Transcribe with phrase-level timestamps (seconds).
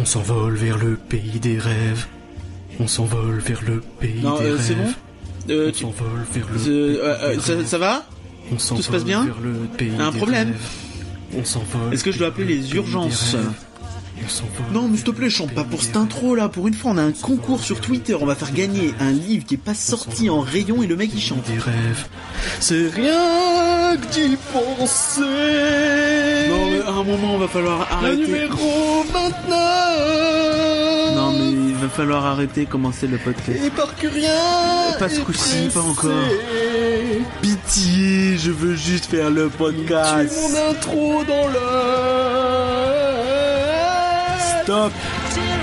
[0.00, 2.06] On s'envole vers le pays des rêves.
[2.80, 4.62] On s'envole vers le pays Non, des euh, rêves.
[4.66, 4.92] c'est bon
[5.50, 7.66] euh, On tu- s'envole vers le euh, pays euh, des ça, rêves.
[7.66, 8.04] ça va
[8.52, 11.38] On s'envole se passe bien vers le pays Un des problème rêves.
[11.38, 11.94] On s'envole.
[11.94, 13.36] Est-ce que je dois appeler le les urgences
[14.72, 16.48] Non, mais s'il te plaît, le chante pas pour cette intro là.
[16.48, 18.14] Pour une fois, on a un concours sur Twitter.
[18.20, 21.10] On va faire gagner un livre qui est pas sorti en rayon et le mec
[21.14, 21.44] il chante.
[21.46, 22.06] Des rêves.
[22.60, 25.20] C'est rien que d'y penser.
[25.20, 28.26] Non, mais à un moment, on va falloir Le arrêter.
[28.26, 29.56] numéro maintenant.
[31.16, 33.58] Non, mais il va falloir arrêter, commencer le podcast.
[33.64, 34.32] Et par que rien.
[34.98, 36.10] Pas ce coup-ci, pas encore.
[37.42, 40.34] Pitié, je veux juste faire le Tu podcast.
[40.40, 42.03] mon intro dans le.
[44.64, 45.53] stuff.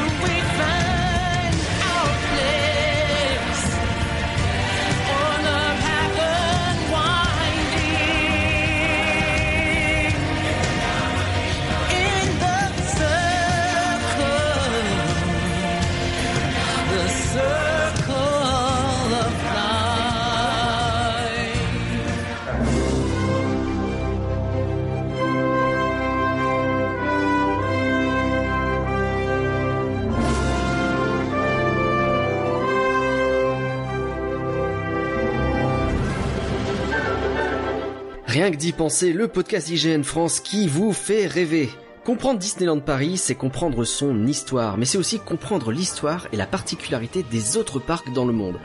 [38.31, 41.69] Rien que d'y penser, le podcast IGN France qui vous fait rêver.
[42.05, 47.25] Comprendre Disneyland Paris, c'est comprendre son histoire, mais c'est aussi comprendre l'histoire et la particularité
[47.29, 48.57] des autres parcs dans le monde.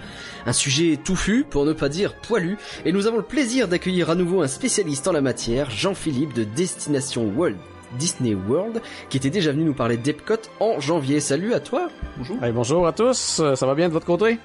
[0.47, 4.15] Un sujet touffu, pour ne pas dire poilu, et nous avons le plaisir d'accueillir à
[4.15, 7.57] nouveau un spécialiste en la matière, Jean-Philippe de Destination World.
[7.99, 8.81] Disney World,
[9.11, 11.19] qui était déjà venu nous parler d'Epcot en janvier.
[11.19, 14.39] Salut à toi Bonjour Hey, bonjour à tous, Euh, ça va bien de votre côté?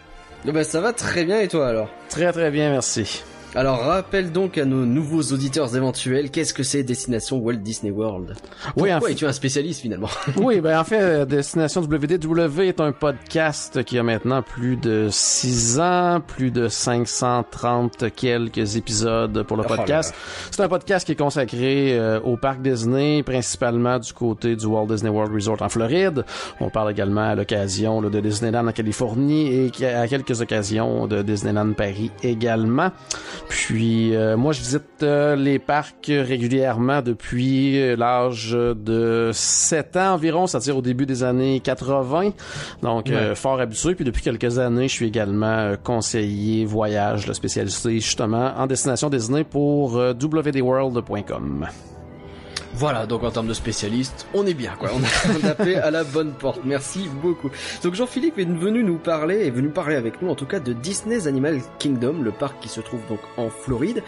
[0.48, 1.90] Eh ben, Ça va très bien et toi alors?
[2.10, 3.22] Très très bien, merci.
[3.54, 8.34] Alors rappelle donc à nos nouveaux auditeurs éventuels, qu'est-ce que c'est Destination Walt Disney World?
[8.78, 10.08] Oui, en Pourquoi fait- es-tu un spécialiste finalement?
[10.38, 15.10] Oui, ben en fait, euh, Destination WDW est un podcast qui a maintenant plus de
[15.12, 20.16] 6 ans, plus de 530 quelques épisodes pour le Oh podcast.
[20.50, 24.86] C'est un podcast qui est consacré euh, au parc Disney, principalement du côté du Walt
[24.88, 26.24] Disney World Resort en Floride.
[26.62, 31.74] On parle également à l'occasion de Disneyland en Californie et à quelques occasions de Disneyland
[31.74, 32.92] Paris également.
[33.52, 40.14] Puis euh, moi, je visite euh, les parcs régulièrement depuis euh, l'âge de 7 ans
[40.14, 42.30] environ, c'est-à-dire au début des années 80.
[42.82, 43.94] Donc, euh, fort habitué.
[43.94, 49.10] Puis depuis quelques années, je suis également euh, conseiller voyage, là, spécialisé justement en destination
[49.10, 51.68] Disney pour wdworld.com.
[52.74, 56.04] Voilà, donc en termes de spécialiste, on est bien quoi, on a tapé à la
[56.04, 57.50] bonne porte, merci beaucoup.
[57.84, 60.74] Donc Jean-Philippe est venu nous parler, est venu parler avec nous en tout cas de
[60.74, 64.04] Disney's Animal Kingdom, le parc qui se trouve donc en Floride.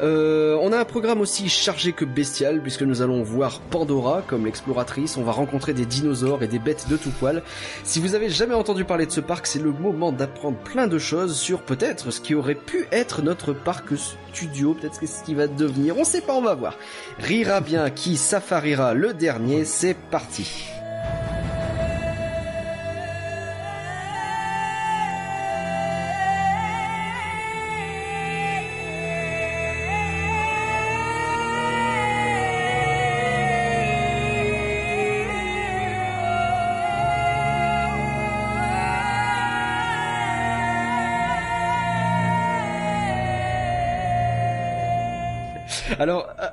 [0.00, 4.44] Euh, on a un programme aussi chargé que bestial puisque nous allons voir Pandora comme
[4.44, 7.42] l'exploratrice, on va rencontrer des dinosaures et des bêtes de tout poil.
[7.84, 10.98] Si vous avez jamais entendu parler de ce parc, c'est le moment d'apprendre plein de
[10.98, 15.46] choses sur peut-être ce qui aurait pu être notre parc studio, peut-être ce qui va
[15.46, 16.76] devenir, on sait pas, on va voir.
[17.18, 20.64] Rira bien qui safarira le dernier, c'est parti.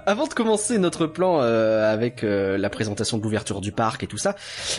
[0.06, 4.08] Avant de commencer notre plan euh, avec euh, la présentation de l'ouverture du parc et
[4.08, 4.36] tout ça,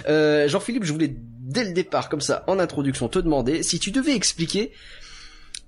[0.08, 3.90] euh, Jean-Philippe, je voulais dès le départ, comme ça, en introduction, te demander si tu
[3.90, 4.72] devais expliquer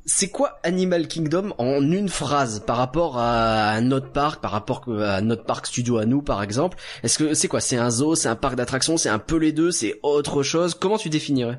[0.07, 4.85] c'est quoi Animal Kingdom en une phrase par rapport à un autre parc, par rapport
[5.01, 6.77] à notre parc studio à nous, par exemple?
[7.03, 7.61] Est-ce que c'est quoi?
[7.61, 10.75] C'est un zoo, c'est un parc d'attractions, c'est un peu les deux, c'est autre chose?
[10.75, 11.59] Comment tu définirais?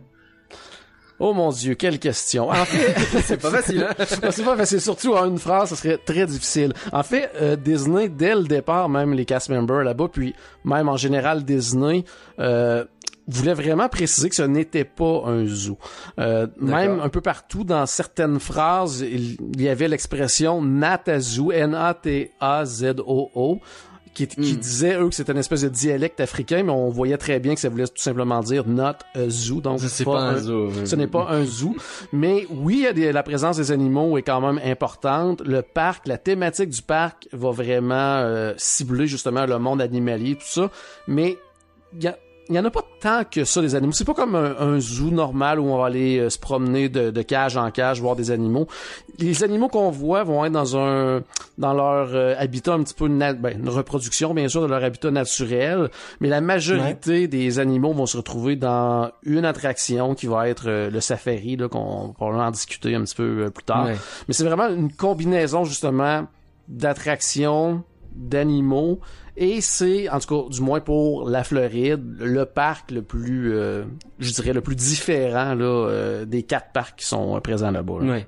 [1.20, 2.50] Oh mon dieu, quelle question.
[2.50, 3.94] En fait, C'est pas facile, hein?
[4.32, 6.74] C'est pas facile, surtout en une phrase, ce serait très difficile.
[6.92, 10.98] En fait, euh, Disney, dès le départ, même les cast members là-bas, puis même en
[10.98, 12.04] général Disney,
[12.40, 12.84] euh,
[13.28, 15.78] voulait vraiment préciser que ce n'était pas un zoo.
[16.20, 21.20] Euh, même un peu partout, dans certaines phrases, il, il y avait l'expression not a
[21.20, 22.32] zoo, N-A-T-A-Z-O-O,
[24.16, 27.40] qui, qui disait, eux, que c'était une espèce de dialecte africain, mais on voyait très
[27.40, 30.70] bien que ça voulait tout simplement dire not a zoo, donc C'est pas un zoo.
[30.86, 31.76] ce n'est pas un zoo.
[32.12, 35.42] Mais oui, il y a des- la présence des animaux est quand même importante.
[35.46, 40.48] Le parc, la thématique du parc va vraiment euh, cibler justement le monde animalier, tout
[40.48, 40.72] ça.
[41.08, 41.38] Mais
[41.94, 42.18] il y a-
[42.50, 43.92] il y en a pas tant que ça des animaux.
[43.94, 47.10] C'est pas comme un, un zoo normal où on va aller euh, se promener de,
[47.10, 48.68] de cage en cage voir des animaux.
[49.18, 51.24] Les animaux qu'on voit vont être dans un
[51.58, 54.84] dans leur euh, habitat un petit peu nat- ben, une reproduction bien sûr de leur
[54.84, 55.90] habitat naturel,
[56.20, 60.90] mais la majorité des animaux vont se retrouver dans une attraction qui va être euh,
[60.90, 63.86] le safari là qu'on va probablement en discuter un petit peu plus tard.
[63.86, 63.96] Ouais.
[64.28, 66.28] Mais c'est vraiment une combinaison justement
[66.68, 67.84] d'attractions,
[68.16, 69.00] d'animaux,
[69.38, 73.84] et c'est, en tout cas, du moins pour la Floride, le parc le plus, euh,
[74.20, 78.00] je dirais, le plus différent là, euh, des quatre parcs qui sont euh, présents là-bas.
[78.02, 78.12] là.
[78.12, 78.28] Ouais.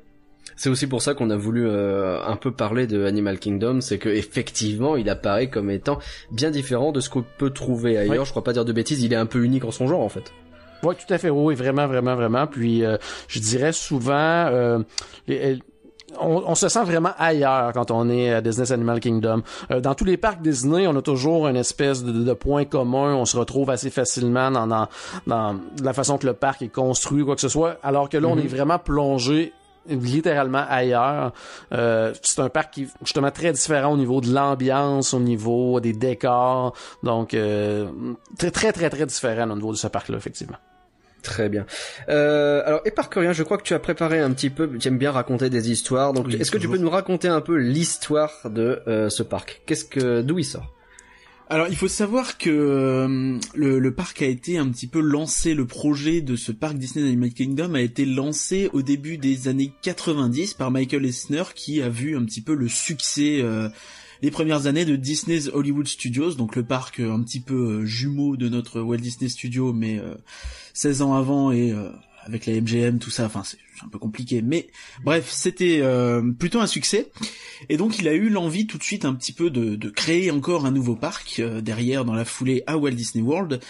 [0.55, 3.99] C'est aussi pour ça qu'on a voulu euh, un peu parler de Animal Kingdom, c'est
[3.99, 5.99] que effectivement, il apparaît comme étant
[6.31, 8.15] bien différent de ce qu'on peut trouver ailleurs.
[8.19, 8.25] Oui.
[8.25, 10.09] Je crois pas dire de bêtises, il est un peu unique en son genre en
[10.09, 10.33] fait.
[10.83, 11.29] Oui, tout à fait.
[11.31, 12.45] Oui, vraiment, vraiment, vraiment.
[12.47, 14.79] Puis, euh, je dirais souvent, euh,
[15.27, 15.59] les-
[16.19, 19.41] on, on se sent vraiment ailleurs quand on est à Disney's Animal Kingdom.
[19.71, 23.15] Euh, dans tous les parcs Disney, on a toujours une espèce de, de point commun.
[23.15, 24.87] On se retrouve assez facilement dans, dans,
[25.25, 27.77] dans la façon que le parc est construit, quoi que ce soit.
[27.83, 29.53] Alors que là, on est vraiment plongé
[29.89, 31.31] littéralement ailleurs.
[31.71, 35.79] Euh, c'est un parc qui est justement très différent au niveau de l'ambiance, au niveau
[35.79, 36.73] des décors.
[37.03, 37.87] Donc, euh,
[38.37, 40.57] très, très, très, très différent au niveau de ce parc-là, effectivement.
[41.27, 41.65] Très bien.
[42.07, 45.11] Euh, alors, éparcurien, je crois que tu as préparé un petit peu, tu aimes bien
[45.11, 48.81] raconter des histoires, donc Oui, est-ce que tu peux nous raconter un peu l'histoire de
[48.87, 49.61] euh, ce parc?
[49.65, 50.73] Qu'est-ce que, d'où il sort?
[51.49, 55.53] Alors il faut savoir que euh, le, le parc a été un petit peu lancé,
[55.53, 59.73] le projet de ce parc Disney Animal Kingdom a été lancé au début des années
[59.81, 63.67] 90 par Michael Eisner qui a vu un petit peu le succès euh,
[64.21, 67.85] des premières années de Disney's Hollywood Studios, donc le parc euh, un petit peu euh,
[67.85, 70.15] jumeau de notre Walt Disney Studio, mais euh,
[70.73, 71.89] 16 ans avant et euh,
[72.27, 74.67] avec la MGM, tout ça, enfin c'est un peu compliqué, mais
[75.03, 77.11] bref, c'était euh, plutôt un succès.
[77.69, 80.65] Et donc il a eu l'envie tout de suite un petit peu de, créer encore
[80.65, 83.61] un nouveau parc euh, derrière dans la foulée à Walt Disney World.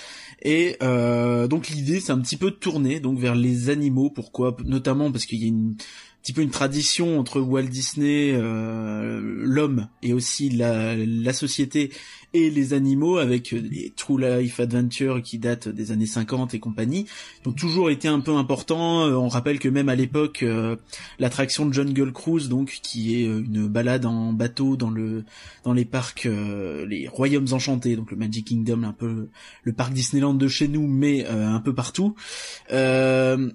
[0.41, 4.09] Et euh, donc l'idée c'est un petit peu de tourner donc vers les animaux.
[4.09, 8.33] Pourquoi Notamment parce qu'il y a une un petit peu une tradition entre Walt Disney,
[8.33, 11.89] euh, l'homme et aussi la, la société
[12.33, 16.59] et les animaux avec euh, les True Life Adventure qui datent des années 50 et
[16.59, 17.05] compagnie.
[17.45, 19.05] Ont toujours été un peu importants.
[19.05, 20.75] Euh, On rappelle que même à l'époque, euh,
[21.17, 25.23] l'attraction de Jungle Cruise, donc qui est euh, une balade en bateau dans le
[25.63, 29.29] dans les parcs, euh, les royaumes enchantés, donc le Magic Kingdom, un peu
[29.63, 32.15] le parc Disneyland de chez nous, mais euh, un peu partout.
[32.73, 33.49] Euh,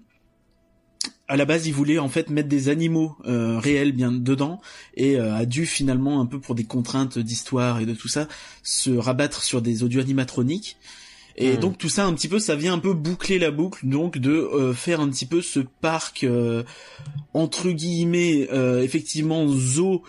[1.29, 4.61] à la base, il voulait en fait mettre des animaux euh, réels bien dedans
[4.97, 8.29] et euh, a dû finalement un peu pour des contraintes d'histoire et de tout ça
[8.63, 10.77] se rabattre sur des audio animatroniques.
[11.37, 11.61] Et Hmm.
[11.61, 14.33] donc tout ça un petit peu, ça vient un peu boucler la boucle, donc de
[14.33, 16.63] euh, faire un petit peu ce parc euh,
[17.33, 20.03] entre guillemets euh, effectivement zoo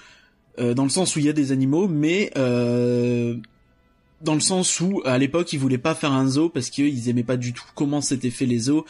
[0.60, 3.38] euh, dans le sens où il y a des animaux, mais euh,
[4.22, 7.24] dans le sens où à l'époque ils voulaient pas faire un zoo parce qu'ils aimaient
[7.24, 8.86] pas du tout comment s'étaient fait les zoos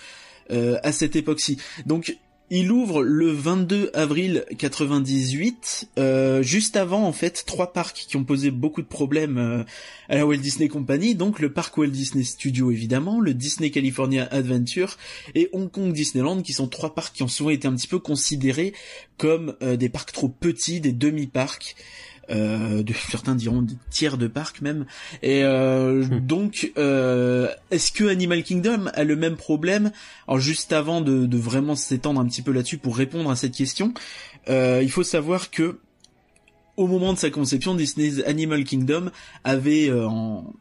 [0.51, 1.57] euh, à cette époque-ci.
[1.86, 2.18] Donc
[2.56, 8.24] il ouvre le 22 avril 98, euh, juste avant en fait trois parcs qui ont
[8.24, 9.63] posé beaucoup de problèmes euh,
[10.07, 14.28] à la Walt Disney Company, donc le parc Walt Disney Studio évidemment, le Disney California
[14.30, 14.98] Adventure
[15.34, 17.98] et Hong Kong Disneyland qui sont trois parcs qui ont souvent été un petit peu
[17.98, 18.74] considérés
[19.18, 21.75] comme euh, des parcs trop petits, des demi-parcs.
[22.30, 24.86] Euh, de, certains diront tiers de parcs même
[25.22, 29.92] et euh, donc euh, est-ce que Animal Kingdom a le même problème?
[30.25, 33.53] Alors juste avant de, de vraiment s'étendre un petit peu là-dessus pour répondre à cette
[33.53, 33.94] question
[34.48, 35.80] euh, il faut savoir que
[36.77, 39.12] au moment de sa conception Disney's Animal Kingdom
[39.44, 40.53] avait euh, en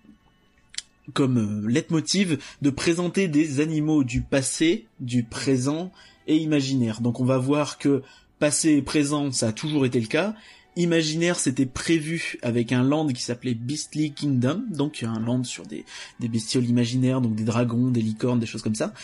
[1.14, 5.90] comme euh, leitmotiv de présenter des animaux du passé, du présent
[6.26, 7.00] et imaginaire.
[7.00, 8.02] Donc on va voir que
[8.38, 10.34] passé et présent, ça a toujours été le cas.
[10.76, 15.84] Imaginaire, c'était prévu avec un land qui s'appelait Beastly Kingdom, donc un land sur des,
[16.20, 18.94] bestioles imaginaires, donc des dragons, des licornes, des choses comme ça,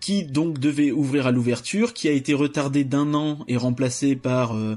[0.00, 4.56] qui donc devait ouvrir à l'ouverture, qui a été retardé d'un an et remplacé par
[4.56, 4.76] euh,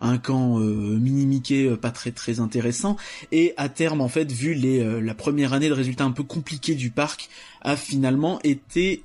[0.00, 0.62] un camp euh,
[0.98, 2.96] mini Mickey euh, pas très très intéressant,
[3.32, 6.22] et à terme en fait, vu les, euh, la première année de résultats un peu
[6.22, 7.28] compliqués du parc,
[7.62, 9.02] a finalement été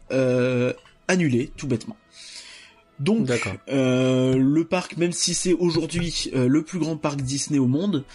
[1.08, 1.98] annulé tout bêtement.
[3.04, 3.30] Donc,
[3.70, 8.06] euh, le parc, même si c'est aujourd'hui euh, le plus grand parc Disney au monde,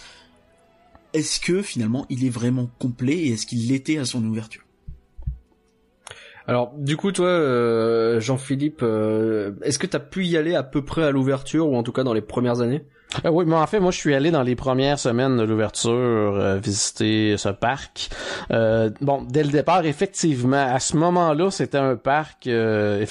[1.13, 4.63] est-ce que finalement il est vraiment complet et est-ce qu'il l'était à son ouverture?
[6.47, 10.83] Alors, du coup, toi, euh, Jean-Philippe, euh, est-ce que t'as pu y aller à peu
[10.83, 12.83] près à l'ouverture ou en tout cas dans les premières années?
[13.25, 15.91] Euh, oui, mais en fait, moi, je suis allé dans les premières semaines de l'ouverture
[15.91, 18.09] euh, visiter ce parc.
[18.51, 22.47] Euh, bon, dès le départ, effectivement, à ce moment-là, c'était un parc.
[22.47, 23.05] Euh,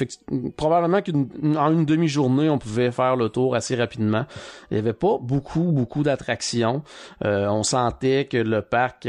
[0.57, 4.25] probablement qu'en une demi-journée, on pouvait faire le tour assez rapidement.
[4.71, 6.83] Il y avait pas beaucoup, beaucoup d'attractions.
[7.25, 9.09] Euh, on sentait que le parc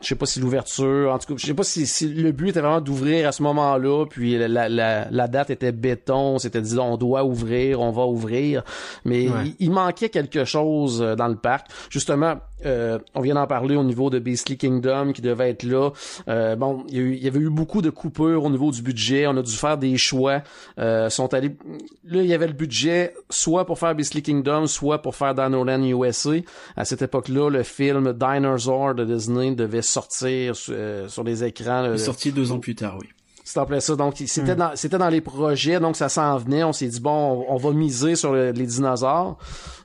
[0.00, 2.48] je sais pas si l'ouverture, en tout cas, je sais pas si, si le but
[2.50, 6.78] était vraiment d'ouvrir à ce moment-là, puis la, la, la date était béton, c'était dit
[6.78, 8.62] on doit ouvrir, on va ouvrir,
[9.04, 9.34] mais Ouais.
[9.46, 11.66] il, il manquait quelque chose euh, dans le parc.
[11.90, 12.36] Justement,
[12.66, 15.90] euh, on vient d'en parler au niveau de Beastly Kingdom qui devait être là.
[16.28, 18.70] Euh, bon, il y, a eu- il y avait eu beaucoup de coupures au niveau
[18.72, 19.26] du budget.
[19.28, 20.42] On a dû faire des choix.
[20.78, 21.56] Euh, sont allés.
[22.04, 25.82] Là, il y avait le budget soit pour faire Beastly Kingdom, soit pour faire Dinoland
[25.84, 26.30] USA.
[26.76, 31.84] À cette époque-là, le film Dinosaur de Disney devait sortir sur, euh, sur les écrans.
[31.86, 33.08] Il est sorti deux ans plus tard, oui.
[33.44, 33.96] c'est en plein ça.
[33.96, 36.62] Donc, il- c'était dans, c'était dans les projets, donc ça s'en venait.
[36.64, 39.38] On s'est dit, bon, on, on va miser sur le- les dinosaures.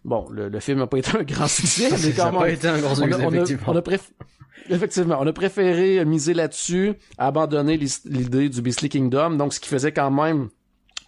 [0.05, 2.41] Bon, le, le film n'a pas été un grand succès, mais Ça quand a même,
[2.41, 3.63] pas été un grand on a- succès, on a- effectivement.
[3.67, 4.11] on a préf-
[4.69, 9.91] Effectivement, on a préféré miser là-dessus, abandonner l'idée du Beastly Kingdom, donc ce qui faisait
[9.91, 10.47] quand même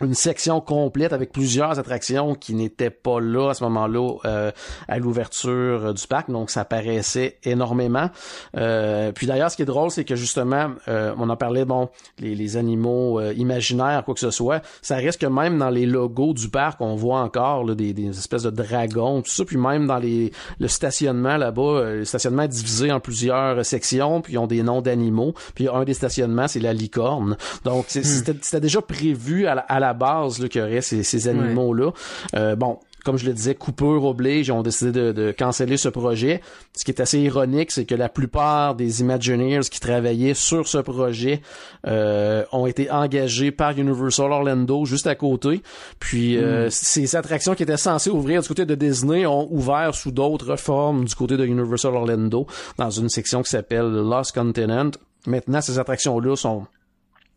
[0.01, 4.51] une section complète avec plusieurs attractions qui n'étaient pas là à ce moment-là euh,
[4.87, 8.09] à l'ouverture euh, du parc, donc ça paraissait énormément.
[8.57, 11.89] Euh, puis d'ailleurs, ce qui est drôle, c'est que justement, euh, on en parlait, bon,
[12.19, 15.85] les, les animaux euh, imaginaires, quoi que ce soit, ça reste que même dans les
[15.85, 19.57] logos du parc, on voit encore là, des, des espèces de dragons, tout ça, puis
[19.57, 24.33] même dans les le stationnement là-bas, euh, le stationnement est divisé en plusieurs sections, puis
[24.33, 27.37] ils ont des noms d'animaux, puis un des stationnements, c'est la licorne.
[27.63, 30.81] Donc, c'est- c'était c'était déjà prévu à la, à la base là, qu'il y aurait
[30.81, 31.91] ces, ces animaux-là.
[32.35, 35.89] Euh, bon, comme je le disais, coupure oblige, ils ont décidé de, de canceller ce
[35.89, 36.41] projet.
[36.75, 40.79] Ce qui est assez ironique, c'est que la plupart des Imagineers qui travaillaient sur ce
[40.79, 41.41] projet
[41.85, 45.61] euh, ont été engagés par Universal Orlando juste à côté.
[45.99, 50.11] Puis euh, ces attractions qui étaient censées ouvrir du côté de Disney ont ouvert sous
[50.11, 52.47] d'autres formes du côté de Universal Orlando
[52.79, 54.89] dans une section qui s'appelle Lost Continent.
[55.27, 56.65] Maintenant, ces attractions-là sont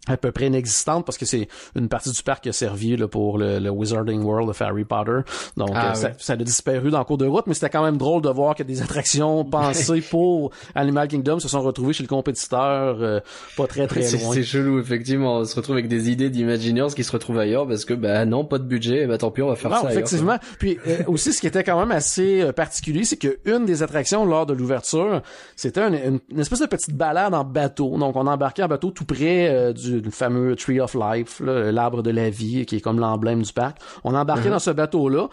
[0.08, 3.06] à peu près inexistante parce que c'est une partie du parc qui a servi là,
[3.08, 5.20] pour le, le Wizarding World of Harry Potter.
[5.56, 7.84] Donc Ah, euh, ça, ça a disparu dans le cours de route, mais c'était quand
[7.84, 12.02] même drôle de voir que des attractions pensées pour Animal Kingdom se sont retrouvées chez
[12.02, 13.20] le compétiteur euh,
[13.56, 14.32] pas très très loin.
[14.34, 15.38] c'est chelou, effectivement.
[15.38, 18.44] On se retrouve avec des idées d'Imagineers qui se retrouvent ailleurs parce que, bah non,
[18.44, 20.38] pas de budget, bah tant pis, on va faire Non, ça ailleurs, effectivement.
[20.58, 23.82] Puis euh, aussi, ce qui était quand même assez euh, particulier, c'est que une des
[23.82, 25.22] attractions lors de l'ouverture,
[25.56, 27.96] c'était une, une- une espèce de petite balade en bateau.
[27.98, 32.02] Donc, on embarquait en bateau tout près du, du fameux Tree of Life, là, l'arbre
[32.02, 33.78] de la vie, qui est comme l'emblème du parc.
[34.04, 35.28] On embarquait dans ce bateau-là.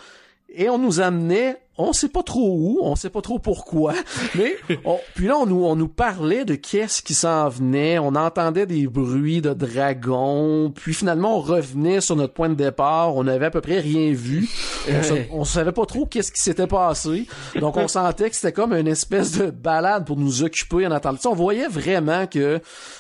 [0.50, 3.94] Et on nous amenait, on sait pas trop où, on sait pas trop pourquoi,
[4.36, 4.56] mais
[4.86, 8.66] on- puis là on nous on nous parlait de qu'est-ce qui s'en venait, on entendait
[8.66, 13.48] des bruits de dragons, puis finalement on revenait sur notre point de départ, on avait
[13.48, 14.50] à peu près rien vu,
[14.90, 17.26] on, sa- on savait pas trop qu'est-ce qui s'était passé,
[17.60, 21.20] donc on sentait que c'était comme une espèce de balade pour nous occuper en attendant.
[21.26, 22.60] On voyait vraiment que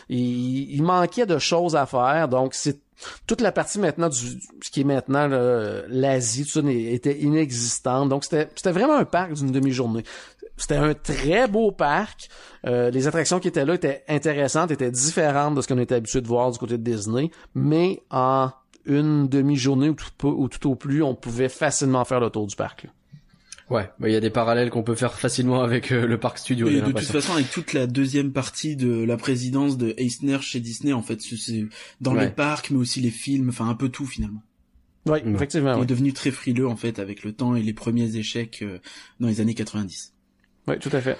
[0.09, 2.79] il, il manquait de choses à faire, donc c'est
[3.27, 5.27] toute la partie maintenant du ce qui est maintenant
[5.87, 8.09] l'Asie tout ça était inexistante.
[8.09, 10.03] Donc c'était vraiment un parc d'une demi-journée.
[10.57, 12.29] C'était un très beau parc.
[12.65, 16.21] Euh, les attractions qui étaient là étaient intéressantes étaient différentes de ce qu'on était habitué
[16.21, 17.29] de voir du côté de Disney.
[17.53, 18.51] Mais en
[18.85, 22.55] une demi-journée ou tout, ou tout au plus on pouvait facilement faire le tour du
[22.55, 22.89] parc là.
[23.71, 26.37] Ouais, bah il y a des parallèles qu'on peut faire facilement avec euh, le parc
[26.37, 26.67] studio.
[26.67, 30.59] Et de toute façon, avec toute la deuxième partie de la présidence de Eisner chez
[30.59, 31.65] Disney, en fait, c'est-
[31.99, 32.25] dans Ouais.
[32.25, 34.43] les parcs, mais aussi les films, enfin un peu tout finalement.
[35.07, 35.23] oui Ouais.
[35.33, 38.59] effectivement Il est devenu très frileux en fait avec le temps et les premiers échecs
[38.63, 38.79] euh,
[39.19, 40.13] dans les années 90.
[40.67, 41.17] oui tout à fait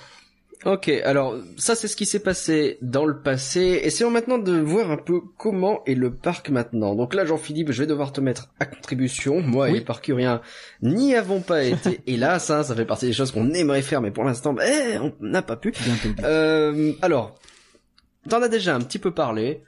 [0.65, 3.81] Ok, alors ça c'est ce qui s'est passé dans le passé.
[3.83, 6.95] Essayons maintenant de voir un peu comment est le parc maintenant.
[6.95, 9.41] Donc là Jean-Philippe, je vais devoir te mettre à contribution.
[9.41, 9.77] Moi Oui.
[9.77, 10.41] et Parcurien
[10.81, 12.01] n'y avons pas été.
[12.07, 14.97] Hélas, hein, ça fait partie des choses qu'on aimerait faire, mais pour l'instant, bah, eh,
[14.97, 15.71] on n'a pas pu.
[16.23, 17.35] Euh, alors,
[18.27, 19.61] t'en as déjà un petit peu parlé.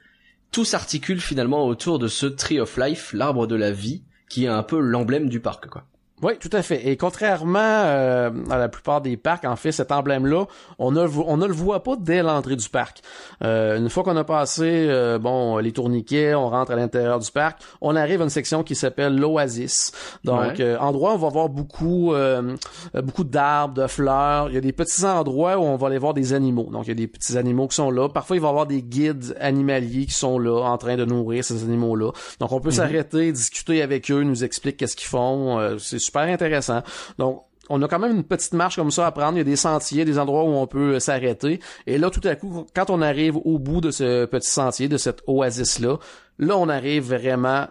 [0.50, 4.48] Tout s'articule finalement autour de ce Tree of Life, l'arbre de la vie, qui est
[4.48, 5.84] un peu l'emblème du parc, quoi.
[6.22, 6.88] Oui, tout à fait.
[6.88, 10.46] Et contrairement euh, à la plupart des parcs, en fait, cet emblème-là,
[10.78, 13.02] on ne, on ne le voit pas dès l'entrée du parc.
[13.44, 17.30] Euh, une fois qu'on a passé, euh, bon, les tourniquets, on rentre à l'intérieur du
[17.30, 19.92] parc, on arrive à une section qui s'appelle l'Oasis.
[20.24, 20.60] Donc, Ouais.
[20.60, 22.56] euh, endroit où on va voir beaucoup, euh,
[22.94, 24.48] beaucoup d'arbres, de fleurs.
[24.48, 26.68] Il y a des petits endroits où on va aller voir des animaux.
[26.72, 28.08] Donc, il y a des petits animaux qui sont là.
[28.08, 31.44] Parfois, il va y avoir des guides animaliers qui sont là, en train de nourrir
[31.44, 32.10] ces animaux-là.
[32.40, 35.58] Donc, on peut s'arrêter, discuter avec eux, nous expliquer qu'est-ce qu'ils font.
[35.58, 36.82] Euh, c'est super intéressant.
[37.18, 39.34] Donc, on a quand même une petite marche comme ça à prendre.
[39.34, 41.60] Il y a des sentiers, des endroits où on peut euh, s'arrêter.
[41.86, 44.96] Et là, tout à coup, quand on arrive au bout de ce petit sentier, de
[44.96, 45.98] cette oasis-là,
[46.38, 47.66] là, on arrive vraiment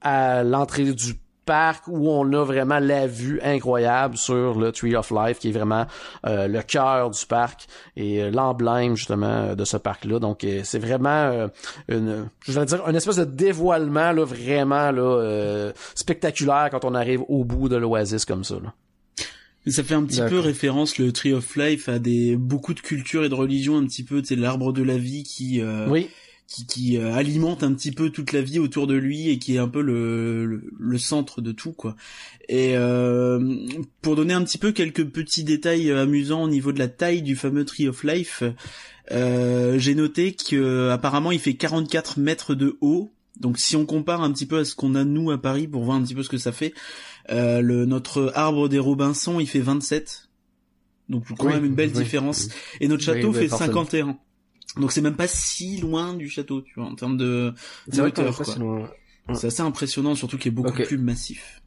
[0.00, 1.14] à l'entrée du
[1.44, 5.52] parc où on a vraiment la vue incroyable sur le Tree of Life qui est
[5.52, 5.86] vraiment
[6.26, 10.44] euh, le cœur du parc et euh, l'emblème justement euh, de ce parc là donc
[10.44, 11.48] euh, c'est vraiment euh,
[11.88, 16.94] une je vais dire une espèce de dévoilement là vraiment là euh, spectaculaire quand on
[16.94, 18.72] arrive au bout de l'oasis comme ça là.
[19.68, 23.24] Ça fait un petit peu référence le Tree of Life à des beaucoup de cultures
[23.24, 26.10] et de religions un petit peu, tu sais l'arbre de la vie qui euh, Oui.
[26.46, 29.54] Qui, qui euh, alimente un petit peu toute la vie autour de lui et qui
[29.54, 31.96] est un peu le, le, le centre de tout quoi.
[32.48, 33.56] Et euh,
[34.02, 37.22] pour donner un petit peu quelques petits détails euh, amusants au niveau de la taille
[37.22, 38.42] du fameux Tree of Life,
[39.10, 43.10] euh, j'ai noté que apparemment il fait 44 mètres de haut.
[43.40, 45.84] Donc si on compare un petit peu à ce qu'on a nous à Paris pour
[45.84, 46.74] voir un petit peu ce que ça fait,
[47.30, 50.28] euh, le notre arbre des Robinson il fait 27.
[51.08, 52.02] Donc quand Oui, même une belle oui.
[52.02, 52.48] différence.
[52.80, 53.84] Et notre château fait forcément.
[53.84, 54.18] 51.
[54.76, 57.52] Donc c'est même pas si loin du château, tu vois, en termes de,
[57.98, 58.44] hauteur.
[58.44, 58.58] si.
[59.34, 61.62] C'est assez impressionnant, surtout qu'il est beaucoup plus massif.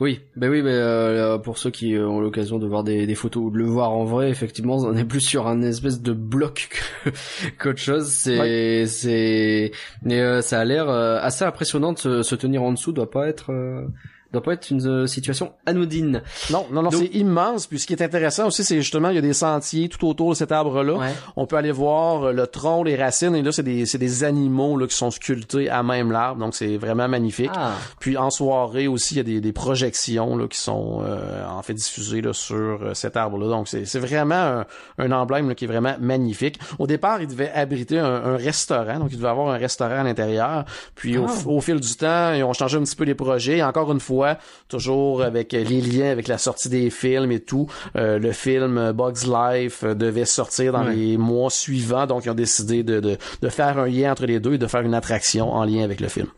[0.00, 3.14] Oui, ben oui, mais euh, pour ceux qui euh, ont l'occasion de voir des, des
[3.14, 6.12] photos ou de le voir en vrai, effectivement, on est plus sur un espèce de
[6.12, 6.70] bloc
[7.58, 8.08] qu'autre chose.
[8.08, 12.72] C'est, c'est, mais euh, ça a l'air euh, assez impressionnant de se, se tenir en
[12.72, 12.92] dessous.
[12.92, 13.86] Doit pas être, euh,
[14.34, 16.22] doit pas être une euh, situation anodine.
[16.50, 17.66] Non, non, non, c'est immense.
[17.66, 20.30] Puis ce qui est intéressant aussi, c'est justement, il y a des sentiers tout autour
[20.30, 20.94] de cet arbre-là.
[20.94, 21.14] Ouais.
[21.36, 24.24] On peut aller voir euh, le tronc, les racines, et là, c'est des, c'est des
[24.24, 26.40] animaux là, qui sont sculptés à même l'arbre.
[26.40, 27.50] Donc, c'est vraiment magnifique.
[27.54, 31.46] Ah, Puis en soirée aussi, il y a des, des projections là, qui sont euh,
[31.48, 33.48] en fait diffusées là, sur euh, cet arbre-là.
[33.48, 34.64] Donc c'est c'est vraiment un,
[34.98, 36.58] un emblème là, qui est vraiment magnifique.
[36.78, 40.02] Au départ, il devait abriter un, un restaurant, donc il devait avoir un restaurant à
[40.04, 40.64] l'intérieur.
[40.94, 41.32] Puis au, Ah.
[41.48, 43.58] au fil du temps, ils ont changé un petit peu les projets.
[43.58, 44.23] Et encore une fois,
[44.68, 47.66] toujours avec les liens avec la sortie des films et tout,
[47.96, 52.06] euh, le film Bugs Life euh, devait sortir dans les mois suivants.
[52.06, 54.66] Donc ils ont décidé de, de, de faire un lien entre les deux et de
[54.66, 56.28] faire une attraction en lien avec le film.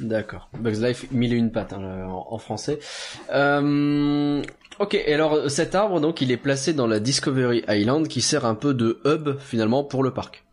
[0.00, 0.48] d'accord.
[0.58, 2.78] Bugs Life, mille et une pattes hein, en, en français.
[3.32, 4.42] Euh,
[4.78, 8.44] ok, et alors cet arbre, donc, il est placé dans la Discovery Island, qui sert
[8.44, 10.44] un peu de hub finalement pour le parc.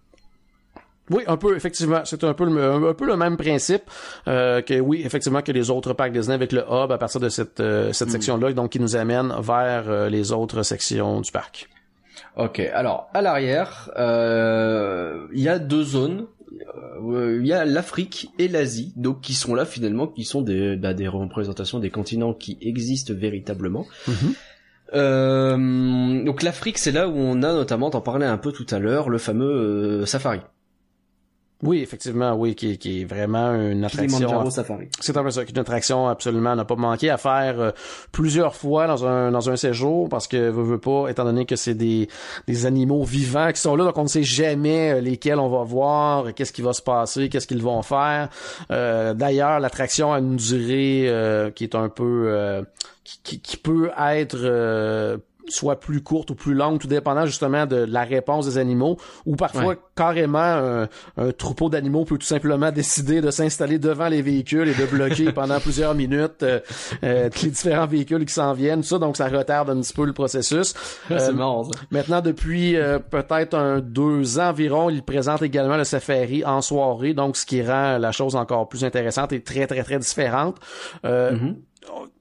[1.09, 2.01] Oui, un peu, effectivement.
[2.05, 3.83] C'est un peu le, un peu le même principe
[4.27, 7.29] euh, que, oui, effectivement, que les autres parcs Disney avec le hub à partir de
[7.29, 11.69] cette, euh, cette section-là, donc qui nous amène vers euh, les autres sections du parc.
[12.37, 16.27] Ok, alors à l'arrière, euh, il y a deux zones.
[17.03, 20.75] Euh, Il y a l'Afrique et l'Asie, donc qui sont là finalement, qui sont des,
[20.75, 23.85] bah, des représentations des continents qui existent véritablement.
[24.07, 24.33] Mhm.
[24.93, 28.79] Euh, donc l'Afrique, c'est là où on a notamment, t'en parlais un peu tout à
[28.79, 30.39] l'heure, le fameux euh, safari.
[31.61, 34.49] Oui, effectivement, oui, qui, qui est vraiment une attraction.
[34.49, 34.87] Safari.
[35.01, 37.71] C'est un peu ça, une attraction absolument ne pas manquer à faire euh,
[38.13, 41.57] plusieurs fois dans un dans un séjour parce que veut, veut pas, étant donné que
[41.57, 42.07] c'est des
[42.47, 45.63] des animaux vivants qui sont là, donc on ne sait jamais euh, lesquels on va
[45.63, 48.29] voir, qu'est-ce qui va se passer, qu'est-ce qu'ils vont faire.
[48.71, 52.61] Euh, D'ailleurs, l'attraction a une durée euh, qui est un peu euh,
[53.03, 55.17] qui, qui, qui peut être euh,
[55.49, 59.35] soit plus courte ou plus longue, tout dépendant justement de la réponse des animaux, ou
[59.35, 59.77] parfois Ouais.
[59.95, 64.73] carrément un, un troupeau d'animaux peut tout simplement décider de s'installer devant les véhicules et
[64.73, 66.59] de bloquer pendant plusieurs minutes euh,
[67.03, 70.05] euh, les différents véhicules qui s'en viennent, tout ça, donc ça retarde un petit peu
[70.05, 70.73] le processus.
[71.11, 71.71] Euh, marrant ça.
[71.91, 77.13] Maintenant, depuis euh, peut-être un deux ans environ, il présente également le safari en soirée,
[77.13, 80.57] donc ce qui rend la chose encore plus intéressante et très très très différente.
[81.05, 81.55] Euh, Mhm.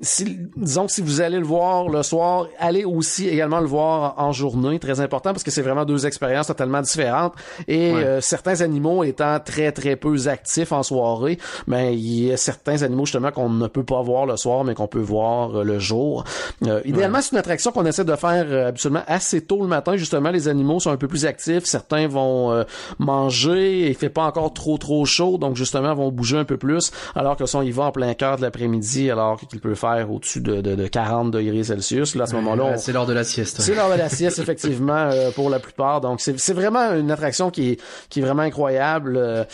[0.00, 4.14] Si, disons que si vous allez le voir le soir, allez aussi également le voir
[4.18, 7.34] en journée, très important parce que c'est vraiment deux expériences totalement différentes.
[7.66, 8.04] Et Ouais.
[8.04, 12.82] euh, certains animaux étant très très peu actifs en soirée, mais il y a certains
[12.82, 15.78] animaux justement qu'on ne peut pas voir le soir, mais qu'on peut voir euh, le
[15.78, 16.24] jour.
[16.66, 19.96] Euh, idéalement, c'est une attraction qu'on essaie de faire euh, habituellement assez tôt le matin.
[19.96, 21.64] Justement, les animaux sont un peu plus actifs.
[21.64, 22.64] Certains vont euh,
[22.98, 23.88] manger.
[23.88, 26.90] Il fait pas encore trop trop chaud, donc justement vont bouger un peu plus.
[27.14, 29.87] Alors que si on y va en plein cœur de l'après-midi, alors qu'il peut faire
[30.08, 33.06] au-dessus de, de, de 40 degrés Celsius, là à ce moment-là, on- Ouais, c'est l'heure
[33.06, 33.60] de la sieste.
[33.60, 36.00] c'est l'heure de la sieste, effectivement, euh, pour la plupart.
[36.00, 39.16] Donc, c'est vraiment une attraction qui est, qui est vraiment incroyable.
[39.16, 39.44] euh,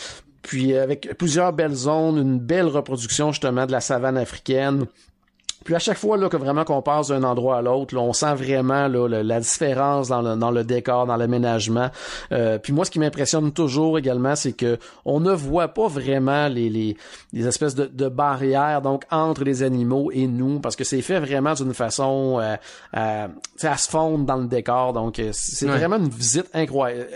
[0.41, 4.85] puis, avec plusieurs belles zones, une belle reproduction, justement, de la savane africaine.
[5.65, 8.13] Puis à chaque fois là que vraiment qu'on passe d'un endroit à l'autre, là, on
[8.13, 11.89] sent vraiment là, le- la différence dans le, dans le décor, dans l'aménagement.
[12.31, 16.47] Euh, puis moi, ce qui m'impressionne toujours également, c'est que on ne voit pas vraiment
[16.47, 16.95] les, les,
[17.33, 21.19] les espèces de, de barrières donc entre les animaux et nous, parce que c'est fait
[21.19, 24.93] vraiment d'une façon euh, sais, à se fondre dans le décor.
[24.93, 25.77] Donc euh, c'est Ouais.
[25.77, 27.09] vraiment une visite incroyable.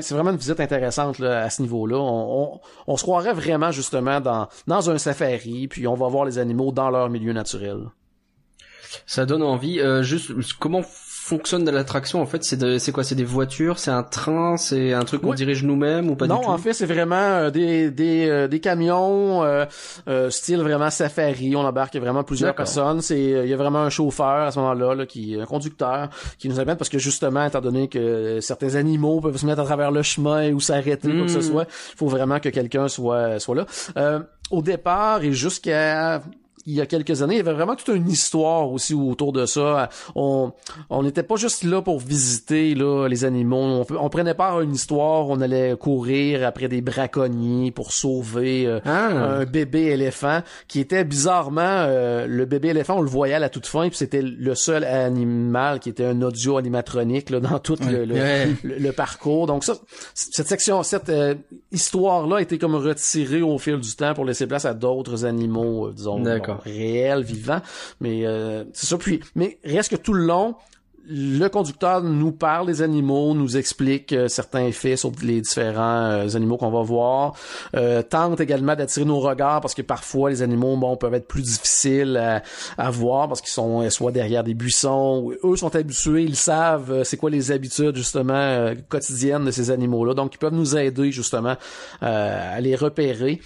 [0.00, 1.96] C'est vraiment une visite intéressante à ce niveau-là.
[1.96, 6.72] On, se croirait vraiment justement dans, dans un safari, puis on va voir les animaux
[6.72, 7.78] dans leur milieu naturel.
[9.06, 9.80] Ça donne envie.
[9.80, 10.82] Euh, juste, comment
[11.28, 13.02] fonctionne l'attraction en fait C'est de- c'est quoi?
[13.02, 15.36] C'est des voitures C'est un train C'est un truc qu'on Oui.
[15.36, 16.50] dirige nous-mêmes ou pas non, du tout?
[16.50, 19.64] en fait, c'est vraiment euh, des des, euh, des camions euh,
[20.08, 21.56] euh, style vraiment safari.
[21.56, 23.00] On embarque vraiment plusieurs personnes.
[23.00, 26.10] C'est euh, il y a vraiment un chauffeur à ce moment-là, là, qui un conducteur
[26.38, 29.64] qui nous amène parce que justement, étant donné que certains animaux peuvent se mettre à
[29.64, 31.42] travers le chemin ou s'arrêter, quoi que ce Mm.
[31.42, 33.66] soit, il faut vraiment que quelqu'un soit soit là.
[33.96, 34.20] Euh,
[34.52, 36.22] au départ et jusqu'à
[36.66, 39.46] il y a quelques années, il y avait vraiment toute une histoire aussi autour de
[39.46, 39.88] ça.
[40.14, 40.52] On
[40.90, 43.56] on n'était pas juste là pour visiter là les animaux.
[43.56, 45.28] On, on prenait part à une histoire.
[45.28, 49.38] On allait courir après des braconniers pour sauver euh, Ah.
[49.40, 52.96] un bébé éléphant qui était bizarrement euh, le bébé éléphant.
[52.98, 56.20] On le voyait à la toute fin, puis c'était le seul animal qui était un
[56.22, 58.48] audio animatronique là dans tout le, le- Ouais.
[58.64, 59.46] le, le parcours.
[59.46, 59.74] Donc ça,
[60.14, 61.34] cette section, cette euh,
[61.72, 65.88] histoire-là a été comme retirée au fil du temps pour laisser place à d'autres animaux,
[65.88, 66.55] euh, disons, D'accord.
[66.56, 67.60] Bon, réels, vivants.
[68.00, 68.98] Mais euh, c'est ça.
[68.98, 70.56] Puis, mais reste que tout le long,
[71.08, 76.36] le conducteur nous parle des animaux, nous explique euh, certains faits sur les différents euh,
[76.36, 77.34] animaux qu'on va voir,
[78.10, 82.16] tente également d'attirer nos regards parce que parfois les animaux bon peuvent être plus difficiles
[82.16, 82.42] à,
[82.76, 87.16] à voir parce qu'ils sont soit derrière des buissons, eux sont habitués, ils savent c'est
[87.16, 91.54] quoi les habitudes justement quotidiennes de ces animaux-là, donc ils peuvent nous aider justement
[92.00, 93.40] à les repérer.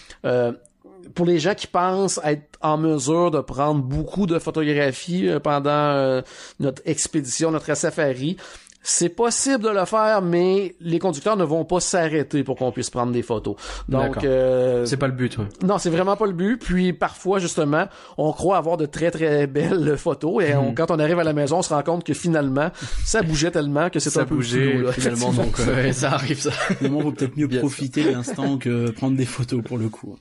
[1.15, 5.71] Pour les gens qui pensent être en mesure de prendre beaucoup de photographies euh, pendant
[5.71, 6.23] euh,
[6.59, 8.37] notre expédition, notre safari,
[8.83, 12.89] c'est possible de le faire, mais les conducteurs ne vont pas s'arrêter pour qu'on puisse
[12.91, 13.57] prendre des photos.
[13.89, 15.45] Donc, euh, C'est pas le but, ouais.
[15.63, 16.57] non, c'est vraiment pas le but.
[16.57, 20.59] Puis parfois, justement, on croit avoir de très très belles photos et Hmm.
[20.59, 22.71] on- quand on arrive à la maison, on se rend compte que finalement,
[23.05, 24.93] ça bougeait tellement que c'est Ça un peu bougeait flou, là.
[24.93, 26.51] finalement, donc ouais, ça arrive ça.
[26.51, 30.17] Finalement, vaut peut-être mieux profiter de l'instant que prendre des photos pour le coup.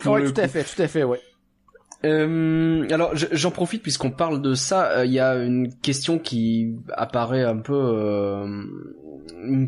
[0.00, 1.20] Pour Ouais, le tout à fait, tout à fait, ouais.
[2.04, 4.90] Euh, alors je- j'en profite puisqu'on parle de ça.
[4.98, 8.64] euh, Il y a une question qui apparaît un peu, euh,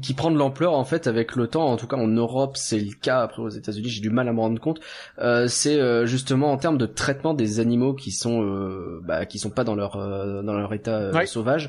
[0.00, 1.66] qui prend de l'ampleur en fait avec le temps.
[1.66, 3.20] En tout cas en Europe c'est le cas.
[3.20, 4.80] Après aux États-Unis j'ai du mal à me rendre compte.
[5.18, 9.38] Euh, c'est euh, justement en termes de traitement des animaux qui sont, euh, bah, qui
[9.38, 11.26] sont pas dans leur euh, dans leur état euh, Ouais.
[11.26, 11.68] sauvage.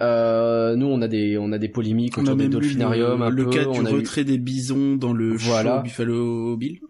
[0.00, 3.24] Euh, nous on a des on a des polémiques On a autour des dolphinariums le,
[3.26, 3.50] un le peu.
[3.50, 5.76] cas on du a eu- retrait des bisons dans le Voilà.
[5.78, 6.80] show Buffalo Bill.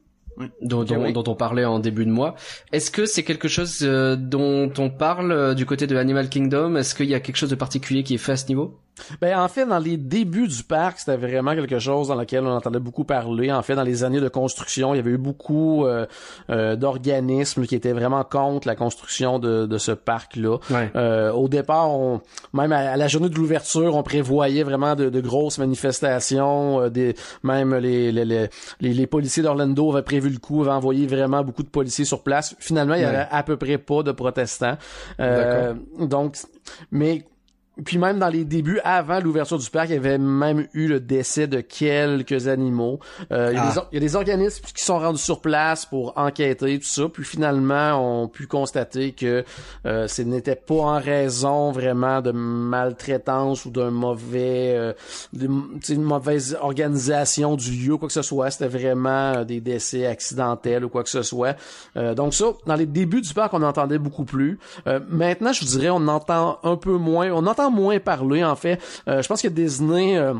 [0.60, 1.12] Dont, dont- oui.
[1.12, 2.34] dont on parlait en début de mois.
[2.72, 6.76] Est-ce que c'est quelque chose euh, dont on parle euh, du côté de Animal Kingdom?
[6.76, 8.78] Est-ce qu'il y a quelque chose de particulier qui est fait à ce niveau?
[9.20, 12.50] Ben en fait, dans les débuts du parc, c'était vraiment quelque chose dans lequel on
[12.54, 13.50] entendait beaucoup parler.
[13.50, 16.06] En fait, dans les années de construction, il y avait eu beaucoup euh,
[16.50, 20.58] euh, d'organismes qui étaient vraiment contre la construction de, de ce parc-là.
[20.70, 20.90] Ouais.
[20.94, 22.20] Euh, au départ, on,
[22.52, 26.82] même à, à la journée de l'ouverture, on prévoyait vraiment de, de grosses manifestations.
[26.82, 28.48] euh, des, même les, les, les,
[28.80, 32.54] les, policiers d'Orlando avaient prévu le coup, avaient envoyé vraiment beaucoup de policiers sur place.
[32.58, 33.08] Finalement, il y Ouais.
[33.08, 34.76] avait à peu près pas de protestants.
[35.18, 36.36] Euh, donc,
[36.90, 37.24] mais
[37.84, 41.00] puis même dans les débuts, avant l'ouverture du parc, il y avait même eu le
[41.00, 43.00] décès de quelques animaux.
[43.32, 43.70] Euh, il, y a Ah.
[43.70, 46.84] des or- il y a des organismes qui sont rendus sur place pour enquêter tout
[46.86, 49.44] ça, puis finalement ont pu constater que
[49.86, 54.92] euh, ce n'était pas en raison vraiment de maltraitance ou d'un mauvais, euh,
[55.82, 58.50] sais, une mauvaise organisation du lieu, quoi que ce soit.
[58.50, 61.56] C'était vraiment euh, des décès accidentels ou quoi que ce soit.
[61.96, 64.58] Euh, donc ça, dans les débuts du parc, on entendait beaucoup plus.
[64.86, 68.56] Euh, maintenant, je vous dirais, on entend un peu moins, on entend moins parler en
[68.56, 68.80] fait.
[69.08, 70.34] Euh, je pense que Disney euh,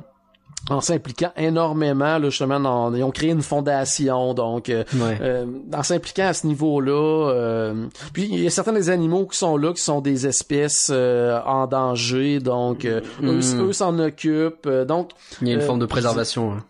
[0.70, 5.18] en s'impliquant énormément là, justement dans, ils ont créé une fondation donc euh, Ouais.
[5.20, 9.36] euh, en s'impliquant à ce niveau-là euh, puis il y a certains des animaux qui
[9.38, 13.60] sont là qui sont des espèces en danger donc euh, eux, Mm.
[13.68, 16.52] eux s'en occupent donc Il y a une forme de préservation.
[16.52, 16.64] hein.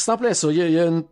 [0.00, 0.48] C'est en plein ça.
[0.50, 1.02] Il y a, il y a une,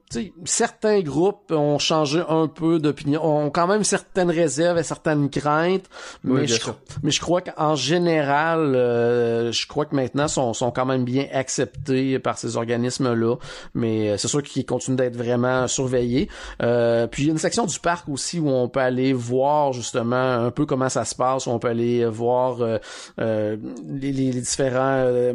[0.44, 5.84] certains groupes ont changé un peu d'opinion, ont quand même certaines réserves et certaines craintes,
[6.24, 6.60] Oui, mais, je,
[7.02, 11.26] mais je crois qu'en général, euh, je crois que maintenant sont, sont quand même bien
[11.32, 13.36] acceptés par ces organismes-là,
[13.74, 16.28] mais euh, c'est sûr qu'ils continuent d'être vraiment surveillés.
[16.62, 19.72] Euh, puis il y a une section du parc aussi où on peut aller voir
[19.72, 22.78] justement un peu comment ça se passe, où on peut aller voir euh,
[23.20, 23.56] euh,
[23.88, 25.32] les, les- les différents euh,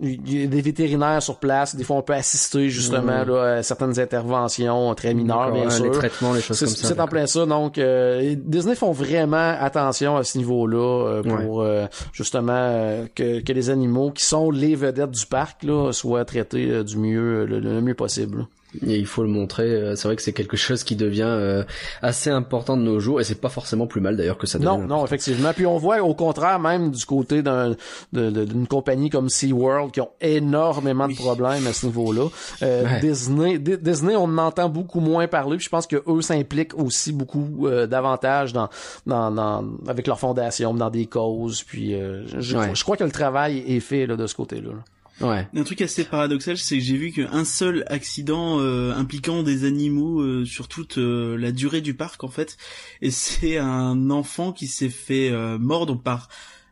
[0.00, 1.76] il y a des vétérinaires sur place.
[1.76, 5.84] Des fois, on peut assister justement là, à certaines interventions très mineures, bien sûr.
[5.84, 6.88] Les traitements, les choses C'est comme ça.
[6.88, 7.46] c'est en plein ça.
[7.46, 13.40] Donc, euh, Disney font vraiment attention à ce niveau-là euh, pour euh, justement euh, que,
[13.40, 17.60] que les animaux qui sont les vedettes du parc là, soient traités du mieux, le,
[17.60, 18.46] le mieux possible.
[18.86, 19.64] Et il faut le montrer.
[19.70, 21.62] euh, C'est vrai que c'est quelque chose qui devient euh,
[22.00, 24.58] assez important de nos jours, et c'est pas forcément plus mal d'ailleurs que ça.
[24.58, 25.52] Non, non, effectivement.
[25.54, 27.76] Puis on voit au contraire même du côté d'un
[28.12, 32.28] d'une compagnie comme SeaWorld qui ont énormément de problèmes à ce niveau-là.
[32.62, 33.00] Euh, Ouais.
[33.00, 35.56] Disney, Di- Disney, on en entend beaucoup moins parler.
[35.58, 38.68] Puis je pense que eux s'impliquent aussi beaucoup euh, davantage dans,
[39.06, 41.62] dans, dans avec leur fondation, dans des causes.
[41.62, 42.70] Puis euh, je, Ouais.
[42.74, 44.70] je crois que le travail est fait là, de ce côté-là.
[44.70, 44.82] là.
[45.22, 45.46] Ouais.
[45.54, 50.20] Un truc assez paradoxal, c'est que j'ai vu qu'un seul accident euh, impliquant des animaux
[50.20, 52.56] euh, sur toute euh, la durée du parc en fait,
[53.00, 56.28] et c'est un enfant qui s'est fait euh, mordre par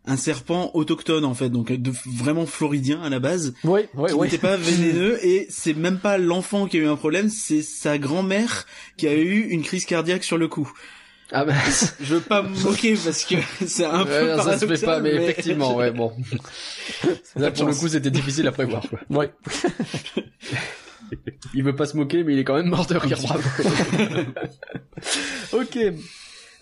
[0.07, 4.15] un serpent autochtone en fait, donc de, vraiment floridien à la base, Oui, oui, qui
[4.15, 4.27] oui.
[4.27, 7.99] n'était pas vénéneux, et c'est même pas l'enfant qui a eu un problème, c'est sa
[7.99, 10.73] grand-mère qui a eu une crise cardiaque sur le coup.
[11.33, 11.55] Ah bah,
[12.01, 15.01] Je veux pas me moquer parce que c'est un peu ouais, ça se fait pas,
[15.01, 16.13] mais, effectivement, ouais, bon.
[17.37, 18.99] Là, pour le coup, c'était difficile à prévoir, quoi.
[19.11, 19.31] Ouais.
[21.55, 23.49] Il veut pas se moquer, mais il est quand même mort de rire, bravo.
[25.53, 25.79] ok.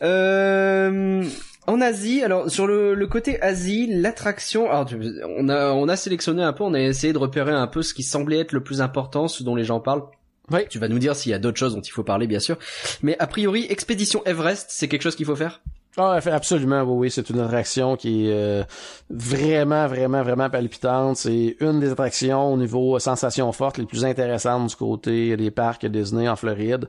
[0.00, 1.24] Euh,
[1.66, 4.88] en Asie, alors sur le, le côté Asie, l'attraction, alors
[5.36, 7.92] on a on a sélectionné un peu, on a essayé de repérer un peu ce
[7.92, 10.04] qui semblait être le plus important, ce dont les gens parlent.
[10.50, 10.60] Oui.
[10.68, 12.58] Tu vas nous dire s'il y a d'autres choses dont il faut parler, bien sûr.
[13.02, 15.60] Mais a priori, expédition Everest, c'est quelque chose qu'il faut faire?
[15.96, 18.62] Ah, absolument, oui, oui, c'est une attraction qui est euh,
[19.10, 21.16] vraiment, vraiment, vraiment palpitante.
[21.16, 25.84] C'est une des attractions au niveau sensation forte les plus intéressantes du côté des parcs
[25.86, 26.86] Disney en Floride.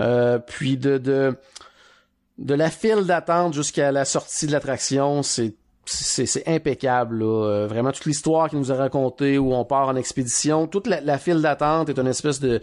[0.00, 1.36] Euh, puis de, de
[2.38, 7.46] de la file d'attente jusqu'à la sortie de l'attraction, c'est c'est impeccable là.
[7.46, 11.18] Euh, vraiment toute l'histoire qu'il nous a racontée où on part en expédition toute la,
[11.18, 12.60] file d'attente est une espèce de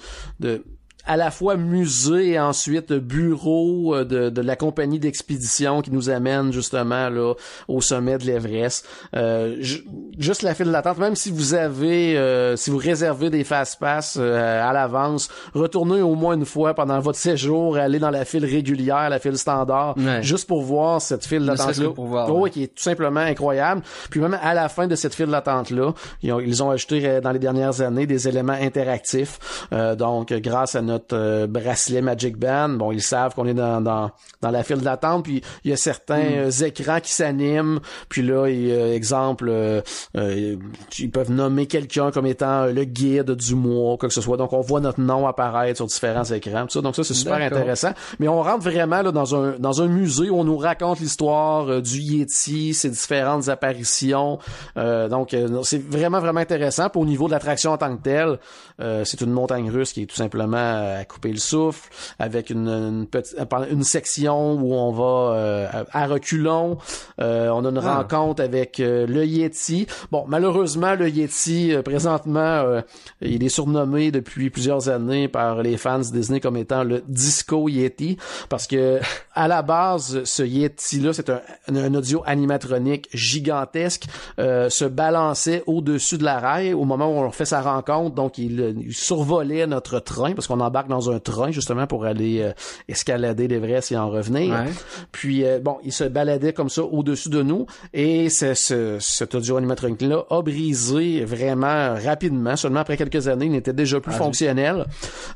[1.09, 6.09] à la fois musée et ensuite bureau euh, de, de la compagnie d'expédition qui nous
[6.09, 7.33] amène justement là
[7.67, 8.85] au sommet de l'Everest.
[9.15, 9.83] Euh, ju-
[10.17, 14.17] juste la file d'attente, même si vous avez, euh, si vous réservez des fast pass
[14.19, 18.45] euh, à l'avance, retournez au moins une fois pendant votre séjour, allez dans la file
[18.45, 20.21] régulière, la file standard, Ouais.
[20.21, 21.87] juste pour voir cette file Ne d'attente serait-ce là.
[21.89, 22.49] que pour voir, Oh, ouais.
[22.51, 23.81] qui est tout simplement incroyable.
[24.11, 27.01] Puis même à la fin de cette file d'attente là, ils ont, ils ont ajouté
[27.03, 29.39] euh, dans les dernières années des éléments interactifs.
[29.73, 33.81] Euh, donc grâce à notre euh, bracelet Magic Band, bon ils savent qu'on est dans,
[33.81, 35.23] dans dans la file d'attente.
[35.23, 37.79] Puis il y a certains euh, écrans qui s'animent.
[38.09, 39.81] Puis là, il, exemple, euh,
[40.15, 44.37] ils peuvent nommer quelqu'un comme étant le guide du mois, quoi que ce soit.
[44.37, 46.63] Donc on voit notre nom apparaître sur différents écrans.
[46.63, 46.81] tout ça.
[46.81, 47.91] Donc ça c'est super intéressant.
[48.19, 51.81] Mais on rentre vraiment là dans un dans un musée où on nous raconte l'histoire
[51.81, 54.39] du Yeti, ses différentes apparitions.
[54.77, 56.89] Euh, donc euh, c'est vraiment vraiment intéressant.
[56.89, 58.39] Puis au niveau de l'attraction en tant que telle,
[58.81, 61.89] euh, c'est une montagne russe qui est tout simplement à couper le souffle
[62.19, 63.35] avec une une, petite,
[63.71, 66.77] une section où on va euh, à à reculons.
[67.19, 67.97] Euh, on a une Ah.
[67.97, 69.87] rencontre avec euh, le Yeti.
[70.11, 72.81] Bon, malheureusement, le Yeti, euh, présentement, euh,
[73.21, 78.17] il est surnommé depuis plusieurs années par les fans Disney comme étant le Disco Yeti,
[78.49, 78.99] parce que
[79.35, 84.05] à la base, ce Yeti-là, c'est un, un audio animatronique gigantesque,
[84.39, 88.15] euh, se balançait au-dessus de la rail au moment où on fait sa rencontre.
[88.15, 92.05] Donc, il, euh, il survolait notre train, parce qu'on embarque dans un train justement pour
[92.05, 92.53] aller euh,
[92.87, 94.53] escalader l'Everest et en revenir.
[94.53, 94.71] Ouais.
[95.11, 99.35] Puis euh, bon, il se baladait comme ça au-dessus de nous et ce, ce, cet
[99.35, 104.13] audio animatronique là a brisé vraiment rapidement, seulement après quelques années, il n'était déjà plus
[104.13, 104.85] fonctionnel.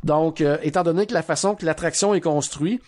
[0.04, 2.82] Donc euh, étant donné que la façon que l'attraction est construite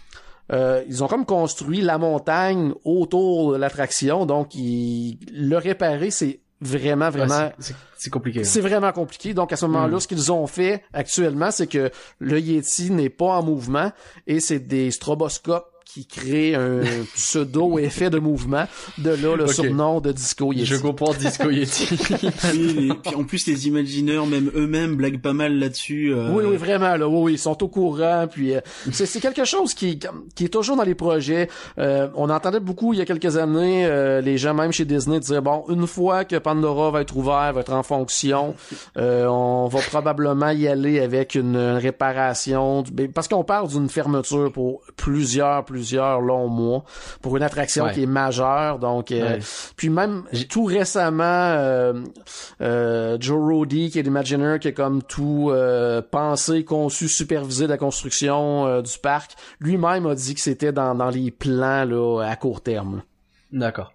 [0.51, 6.39] euh, ils ont comme construit la montagne autour de l'attraction, donc ils, le réparer, c'est
[6.61, 7.53] vraiment, vraiment Ouais,
[7.97, 8.43] c'est- compliqué.
[8.43, 9.33] c'est vraiment compliqué.
[9.33, 13.37] Donc à ce moment-là, ce qu'ils ont fait actuellement, c'est que le Yeti n'est pas
[13.39, 13.91] en mouvement
[14.27, 16.81] et c'est des stroboscopes qui créent un
[17.13, 18.65] pseudo effet de mouvement.
[18.97, 20.65] De là le surnom de Disco Yeti.
[20.65, 21.87] Je comprends Disco Yeti.
[22.53, 26.13] Oui, les- puis en plus les imagineurs, même eux-mêmes, blaguent pas mal là-dessus.
[26.13, 28.59] euh, Oui, oui, vraiment, là, oui, oui, ils sont au courant, puis euh,
[28.91, 29.97] c'est, c'est quelque chose qui,
[30.35, 31.47] qui est toujours dans les projets.
[31.79, 35.19] Euh, on entendait beaucoup il y a quelques années euh, les gens même chez Disney
[35.21, 38.55] disaient bon, une fois que Pandora va être ouvert, va être en fonction,
[38.97, 43.69] euh, on va probablement y aller avec une, une réparation, du- ben, parce qu'on parle
[43.69, 46.83] d'une fermeture pour plusieurs, plusieurs longs mois
[47.21, 47.93] pour une attraction Ouais.
[47.93, 49.39] qui est majeure, donc euh, Ouais.
[49.75, 51.93] puis même tout récemment, euh,
[52.61, 55.51] euh, Joe Roddy, qui est l'Imagineer, qui a comme tout
[56.11, 61.31] pensé, conçu, supervisé la construction du parc, lui-même a dit que c'était dans, dans les
[61.31, 63.01] plans là, à court terme.
[63.51, 63.93] D'accord.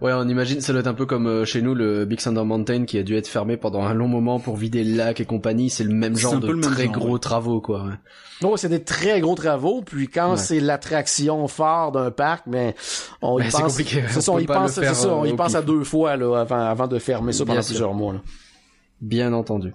[0.00, 2.44] Ouais, on imagine, ça doit être un peu comme euh, chez nous le Big Thunder
[2.44, 5.24] Mountain qui a dû être fermé pendant un long moment pour vider le lac et
[5.24, 5.70] compagnie.
[5.70, 7.18] C'est le même genre de très genre, gros ouais.
[7.18, 7.84] travaux, quoi.
[7.84, 7.94] ouais.
[8.42, 10.36] Non, c'est des très gros travaux, puis quand Ouais.
[10.36, 12.74] c'est l'attraction phare d'un parc, mais
[13.22, 13.60] on y pense.
[13.62, 15.84] compliqué, C'est ça, on y pense, c'est ça, on euh, y au pense à deux
[15.84, 17.68] fois là, avant, avant de fermer ça pendant sûr.
[17.70, 18.14] plusieurs mois.
[18.14, 18.20] Là.
[19.02, 19.74] Bien entendu.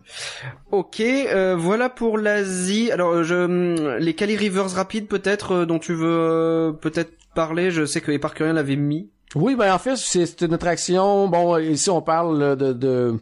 [0.72, 2.92] Ok, euh, voilà pour l'Asie.
[2.92, 7.12] Alors, euh, je, hum, les Cali Rivers rapides peut-être euh, dont tu veux euh, peut-être
[7.36, 7.70] parler.
[7.72, 9.10] Je sais que les parkeriens l'avaient mis.
[9.36, 11.28] Oui, ben en fait, c'est une attraction.
[11.30, 13.16] Bon, ici on parle de, de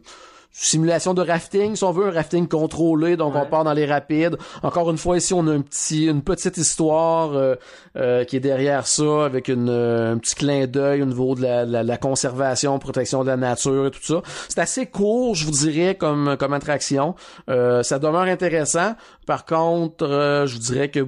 [0.52, 4.36] simulation de rafting, si on veut un rafting contrôlé, donc on part dans les rapides.
[4.64, 7.54] Encore une fois, ici on a un petit, une petite histoire euh,
[7.96, 11.42] euh, qui est derrière ça, avec une, euh, un petit clin d'œil au niveau de
[11.42, 14.22] la, la, la conservation, protection de la nature et tout ça.
[14.48, 17.14] C'est assez court, je vous dirais, comme comme attraction.
[17.48, 18.96] Euh, ça demeure intéressant.
[19.26, 21.06] Par contre, euh, je vous dirais que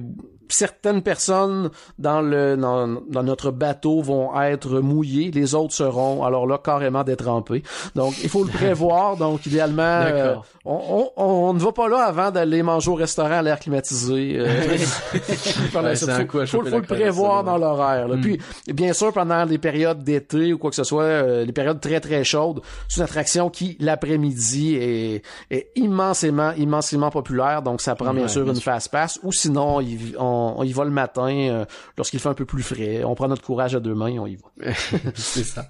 [0.53, 6.47] certaines personnes dans le dans, dans notre bateau vont être mouillées, les autres seront alors
[6.47, 7.63] là carrément détrempés.
[7.95, 9.17] Donc il faut le prévoir.
[9.23, 10.35] donc idéalement, euh,
[10.65, 14.35] on, on, on ne va pas là avant d'aller manger au restaurant à l'air climatisé.
[14.37, 14.47] euh,
[15.73, 15.95] Ouais,
[16.45, 18.07] faut, faut, le prévoir dans l'horaire.
[18.07, 18.15] là.
[18.15, 18.21] Mm.
[18.21, 18.39] Puis
[18.73, 21.99] bien sûr pendant les périodes d'été ou quoi que ce soit, euh, les périodes très
[21.99, 27.61] très chaudes, c'est une attraction qui l'après-midi est, est immensément immensément populaire.
[27.61, 30.83] Donc ça prend bien sûr une fast pass ou sinon il- on, on y va
[30.83, 31.65] le matin euh,
[31.97, 33.03] lorsqu'il fait un peu plus frais.
[33.03, 34.71] On prend notre courage à deux mains, et on y va.
[35.15, 35.65] c'est ça.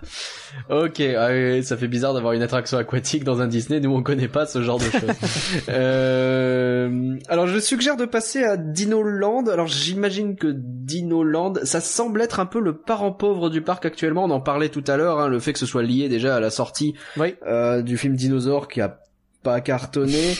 [0.70, 3.80] Ok, oui, ça fait bizarre d'avoir une attraction aquatique dans un Disney.
[3.80, 5.02] Nous, on connaît pas ce genre de choses.
[5.70, 7.18] euh...
[7.28, 9.48] Alors, je suggère de passer à Dino Land.
[9.48, 13.86] Alors, j'imagine que Dino Land, ça semble être un peu le parent pauvre du parc
[13.86, 14.26] actuellement.
[14.26, 16.40] On en parlait tout à l'heure, hein, le fait que ce soit lié déjà à
[16.40, 17.36] la sortie Oui.
[17.48, 19.00] euh, du film Dinosaure qui a
[19.44, 20.36] pas cartonné.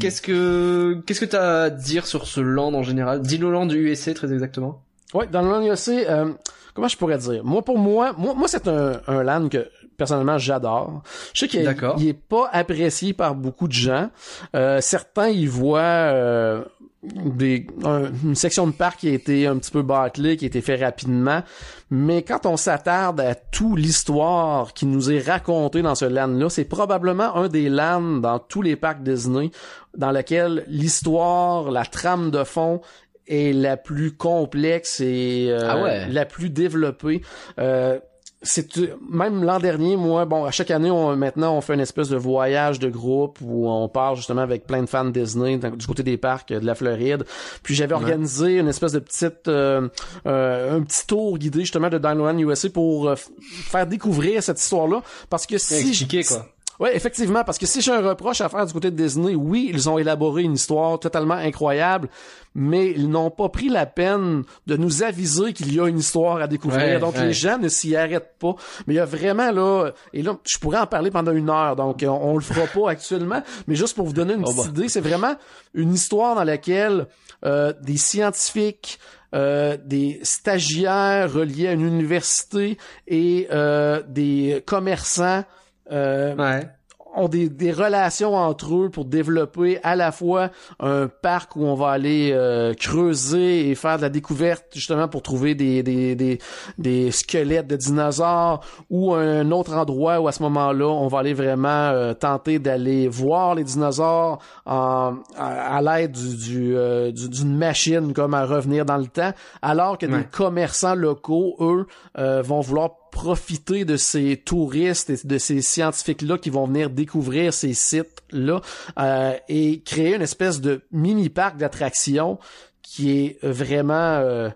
[0.00, 3.22] Qu'est-ce que qu'est-ce que t'as à dire sur ce land en général?
[3.22, 4.82] Dino Land du USA très exactement.
[5.14, 6.32] Ouais, dans le land USA, euh,
[6.74, 7.44] comment je pourrais dire?
[7.44, 11.02] Moi, pour moi, moi, moi c'est un, un land que personnellement j'adore.
[11.34, 11.60] Je sais qu'il
[11.98, 14.10] il est pas apprécié par beaucoup de gens.
[14.56, 16.64] Euh, certains y voient euh,
[17.02, 20.48] des, un- une section de parc qui a été un petit peu bâclée, qui a
[20.48, 21.42] été fait rapidement.
[21.90, 26.64] Mais quand on s'attarde à toute l'histoire qui nous est racontée dans ce land-là, c'est
[26.64, 29.50] probablement un des lands dans tous les parcs Disney
[29.96, 32.80] dans lequel l'histoire, la trame de fond
[33.26, 36.08] est la plus complexe et euh, Ah ouais.
[36.08, 37.20] la plus développée.
[37.58, 37.98] Euh,
[38.42, 38.66] c'est
[39.08, 42.16] même l'an dernier, moi, bon, à chaque année, on, maintenant, on fait une espèce de
[42.16, 46.02] voyage de groupe où on part justement avec plein de fans Disney dans- du côté
[46.02, 47.24] des parcs euh, de la Floride.
[47.62, 49.88] Puis j'avais organisé une espèce de petite, euh,
[50.26, 55.02] euh, un petit tour guidé justement de Dinoland USA pour euh, faire découvrir cette histoire-là,
[55.30, 56.46] parce que si Expliquer quoi.
[56.82, 59.70] Ouais, effectivement, parce que si j'ai un reproche à faire du côté de Disney, oui,
[59.72, 62.08] ils ont élaboré une histoire totalement incroyable,
[62.56, 66.38] mais ils n'ont pas pris la peine de nous aviser qu'il y a une histoire
[66.38, 66.80] à découvrir.
[66.84, 67.26] Ouais, donc ouais.
[67.26, 68.56] les gens ne s'y arrêtent pas.
[68.88, 71.76] Mais il y a vraiment là, et là, je pourrais en parler pendant une heure,
[71.76, 74.50] donc euh, on, on le fera pas actuellement, mais juste pour vous donner une Oh,
[74.52, 74.80] petite bah.
[74.80, 75.36] idée, c'est vraiment
[75.74, 77.06] une histoire dans laquelle
[77.44, 78.98] euh, des scientifiques
[79.34, 85.44] euh, des stagiaires reliés à une université et euh, des commerçants
[85.92, 86.68] euh, Ouais.
[87.14, 90.48] ont des, des relations entre eux pour développer à la fois
[90.80, 95.20] un parc où on va aller euh, creuser et faire de la découverte justement pour
[95.20, 96.38] trouver des, des, des,
[96.78, 101.34] des squelettes de dinosaures ou un autre endroit où à ce moment-là on va aller
[101.34, 107.28] vraiment euh, tenter d'aller voir les dinosaures en, à, à l'aide du, du, euh, du-
[107.28, 110.16] d'une machine comme à revenir dans le temps alors que Ouais.
[110.20, 116.38] des commerçants locaux eux euh, vont vouloir profiter de ces touristes et de ces scientifiques-là
[116.38, 118.60] qui vont venir découvrir ces sites-là
[118.98, 122.40] euh, et créer une espèce de mini-parc d'attractions
[122.82, 124.16] qui est vraiment...
[124.18, 124.48] euh,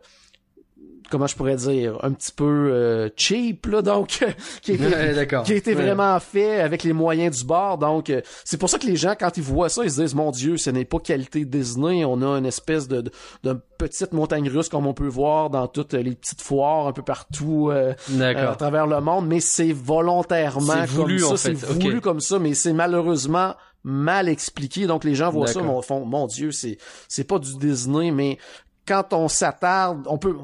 [1.11, 4.09] comment je pourrais dire un petit peu euh, cheap là donc
[4.62, 7.79] qui a qui a été vraiment fait avec les moyens du bord.
[7.79, 10.14] Donc euh, c'est pour ça que les gens quand ils voient ça ils se disent
[10.14, 12.05] mon dieu ce n'est pas qualité Disney.
[12.05, 13.11] On a une espèce de, de,
[13.45, 17.03] de petite montagne russe comme on peut voir dans toutes les petites foires un peu
[17.03, 21.37] partout euh, euh, à travers le monde, mais c'est volontairement C'est voulu, comme ça, en
[21.37, 24.87] c'est voulu comme ça, mais c'est malheureusement mal expliqué.
[24.87, 28.38] Donc les gens voient ça, mais font mon Dieu, c'est c'est pas du Disney, mais
[28.87, 30.35] quand on s'attarde, on peut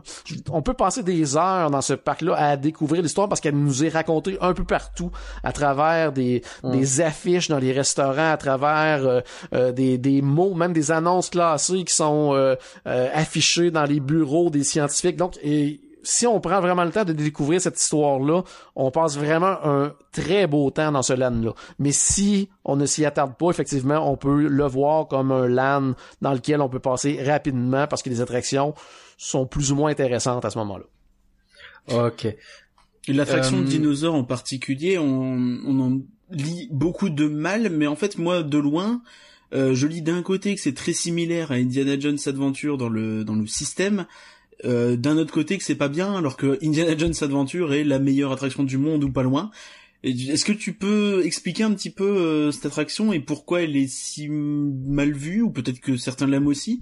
[0.50, 3.88] on peut passer des heures dans ce parc-là à découvrir l'histoire parce qu'elle nous est
[3.88, 5.10] racontée un peu partout
[5.44, 9.20] à travers des, des affiches dans les restaurants, à travers euh,
[9.54, 14.00] euh, des, des mots, même des annonces classées qui sont euh, euh, affichées dans les
[14.00, 15.16] bureaux des scientifiques.
[15.16, 18.42] Donc et si on prend vraiment le temps de découvrir cette histoire-là,
[18.76, 21.54] on passe vraiment un très beau temps dans ce land-là.
[21.78, 25.94] Mais si on ne s'y attarde pas, effectivement, on peut le voir comme un land
[26.20, 28.74] dans lequel on peut passer rapidement parce que les attractions
[29.16, 30.84] sont plus ou moins intéressantes à ce moment-là.
[32.06, 32.26] Ok.
[33.08, 37.86] Et L'attraction Euh, de dinosaures en particulier, on, on en lit beaucoup de mal, mais
[37.86, 39.02] en fait, moi, de loin,
[39.52, 43.24] euh, je lis d'un côté que c'est très similaire à Indiana Jones Adventure dans le
[43.24, 44.06] dans le système,
[44.64, 47.98] euh, d'un autre côté que c'est pas bien, alors que Indiana Jones Adventure est la
[47.98, 49.50] meilleure attraction du monde ou pas loin.
[50.04, 53.88] Est-ce que tu peux expliquer un petit peu euh, cette attraction et pourquoi elle est
[53.88, 56.80] si mal vue, ou peut-être que certains l'aiment aussi?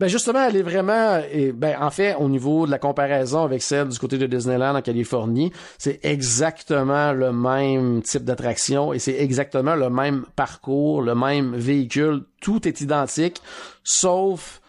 [0.00, 3.62] Ben justement, elle est vraiment, et ben en fait, au niveau de la comparaison avec
[3.62, 9.18] celle du côté de Disneyland en Californie, c'est exactement le même type d'attraction et c'est
[9.18, 13.40] exactement le même parcours, le même véhicule, tout est identique,
[13.82, 14.60] sauf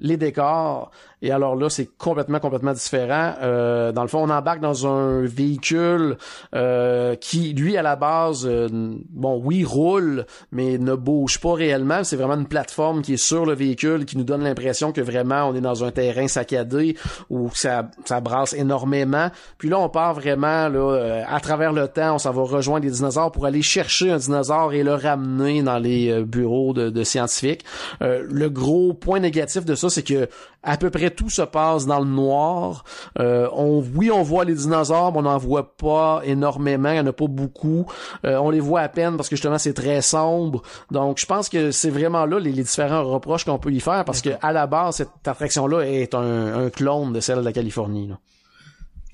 [0.00, 0.92] les décors
[1.22, 3.34] Et alors là, c'est complètement, complètement différent.
[3.42, 6.16] Euh, dans le fond, on embarque dans un véhicule
[6.54, 8.68] euh, qui, lui, à la base, euh,
[9.10, 12.04] bon, oui, roule, mais ne bouge pas réellement.
[12.04, 15.44] C'est vraiment une plateforme qui est sur le véhicule, qui nous donne l'impression que vraiment
[15.48, 16.96] on est dans un terrain saccadé
[17.30, 19.30] où ça, ça brasse énormément.
[19.58, 22.84] Puis là, on part vraiment là, euh, à travers le temps, on s'en va rejoindre
[22.84, 26.90] les dinosaures pour aller chercher un dinosaure et le ramener dans les euh, bureaux de,
[26.90, 27.64] de scientifiques.
[28.00, 30.28] Le gros point négatif de ça, c'est que
[30.62, 32.84] à peu près tout se passe dans le noir.
[33.18, 36.90] Euh, on, oui, on voit les dinosaures, mais on n'en voit pas énormément.
[36.90, 37.86] Il n'y en a pas beaucoup.
[38.24, 40.62] Euh, on les voit à peine parce que justement c'est très sombre.
[40.90, 44.04] Donc, je pense que c'est vraiment là les, les différents reproches qu'on peut y faire
[44.04, 47.52] parce que à la base cette attraction-là est un, un clone de celle de la
[47.52, 48.10] Californie.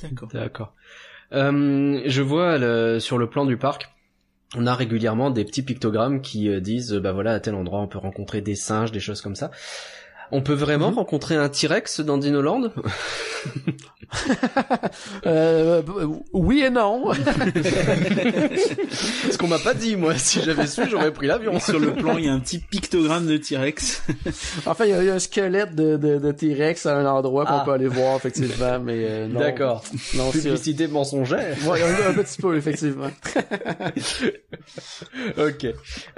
[0.03, 0.29] D'accord.
[0.33, 0.73] D'accord.
[1.33, 3.89] Euh, je vois le- sur le plan du parc,
[4.57, 7.99] on a régulièrement des petits pictogrammes qui disent, bah voilà, à tel endroit on peut
[7.99, 9.51] rencontrer des singes, des choses comme ça.
[10.33, 10.97] On peut vraiment Mhm.
[10.97, 12.63] rencontrer un T-Rex dans Dinoland
[15.27, 15.83] Euh,
[16.33, 17.13] oui et non.
[19.31, 20.15] Ce qu'on m'a pas dit, moi.
[20.17, 21.59] Si j'avais su, j'aurais pris l'avion.
[21.61, 24.03] Sur le plan, il y a un petit pictogramme de T-Rex.
[24.67, 27.55] enfin, il y, y a un squelette de, de, de T-Rex à un endroit qu'on
[27.55, 27.63] Ah.
[27.65, 29.41] peut aller voir effectivement, mais euh, non.
[29.41, 29.83] D'accord.
[30.15, 31.57] Non, c'est Publicité mensongère.
[31.67, 33.11] Ouais, un, un petit peu effectivement.
[35.39, 35.67] ok.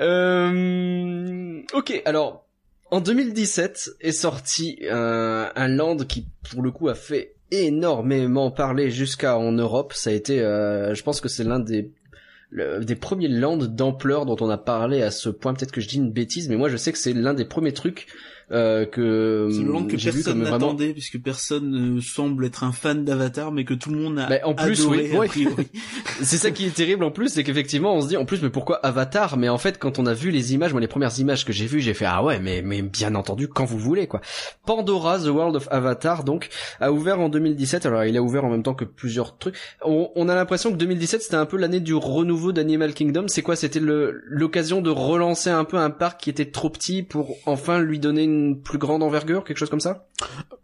[0.00, 1.60] Euh...
[1.74, 2.45] Ok, alors,
[2.90, 8.90] en 2017 est sorti euh, un land qui, pour le coup, a fait énormément parler
[8.90, 9.92] jusqu'à en Europe.
[9.92, 11.92] Ça a été, euh, je pense que c'est l'un des
[12.52, 15.52] des premiers lands d'ampleur dont on a parlé à ce point.
[15.52, 17.72] Peut-être que je dis une bêtise, mais moi je sais que c'est l'un des premiers
[17.72, 18.06] trucs
[18.52, 22.70] euh, que C'est land que personne comme vraiment n'attendait, puisque personne ne semble être un
[22.70, 25.68] fan d'Avatar, mais que tout le monde a Mais en plus, adoré, oui, oui.
[26.22, 28.50] C'est ça qui est terrible en plus, c'est qu'effectivement on se dit en plus mais
[28.50, 29.36] pourquoi Avatar?
[29.36, 31.66] Mais en fait quand on a vu les images, moi les premières images que j'ai
[31.66, 34.20] vues, j'ai fait ah ouais mais mais bien entendu quand vous voulez quoi.
[34.64, 36.48] Pandora The World of Avatar donc
[36.80, 37.84] a ouvert en 2017.
[37.86, 39.56] Alors il a ouvert en même temps que plusieurs trucs.
[39.84, 43.24] On, on a l'impression que 2017 c'était un peu l'année du renouveau d'Animal Kingdom.
[43.28, 43.56] C'est quoi?
[43.56, 47.98] C'était l'occasion de relancer un peu un parc qui était trop petit pour enfin lui
[47.98, 50.06] donner une plus grande envergure, quelque chose comme ça?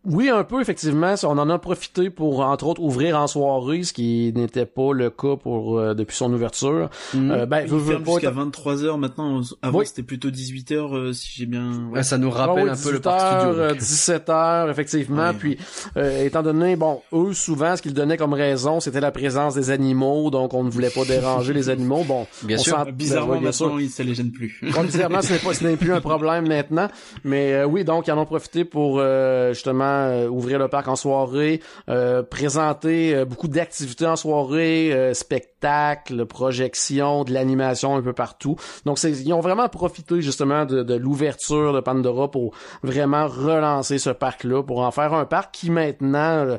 [0.05, 1.15] Oui, un peu, effectivement.
[1.23, 5.11] On en a profité pour, entre autres, ouvrir en soirée, ce qui n'était pas le
[5.11, 6.91] cas pour euh, depuis son ouverture.
[7.15, 9.41] Euh, ben, Il ferme jusqu'à 23h maintenant.
[9.63, 9.87] Avant, Oui.
[9.87, 11.69] c'était plutôt 18h, si j'ai bien...
[11.93, 12.01] ouais.
[12.01, 13.37] Ah, Ça nous Ah rappelle oui, un peu le 18 parc studio.
[13.55, 13.79] heures, euh, donc.
[13.79, 15.29] 17 heures, effectivement.
[15.29, 15.35] Ouais.
[15.39, 15.59] Puis,
[15.97, 19.71] euh, étant donné, bon, eux, souvent, ce qu'ils donnaient comme raison, c'était la présence des
[19.71, 22.03] animaux, donc on ne voulait pas déranger les animaux.
[22.05, 22.85] Bon, Bien on sûr.
[22.93, 23.67] Bizarrement, ben, ouais, bien sûr.
[23.67, 24.59] maintenant, il- ça les gêne plus.
[24.75, 26.89] Bon, bizarrement, ce n'est pas, ce n'est plus un problème maintenant.
[27.25, 30.89] Mais euh, oui, donc ils en ont profité pour euh, justement euh, ouvrir le parc
[30.89, 38.57] en soirée, euh, présenter beaucoup d'activités en soirée, spectacles, projections, de l'animation un peu partout.
[38.85, 44.11] Donc ils ont vraiment profité justement de, de l'ouverture de Pandora pour vraiment relancer ce
[44.11, 46.59] parc-là, pour en faire un parc qui maintenant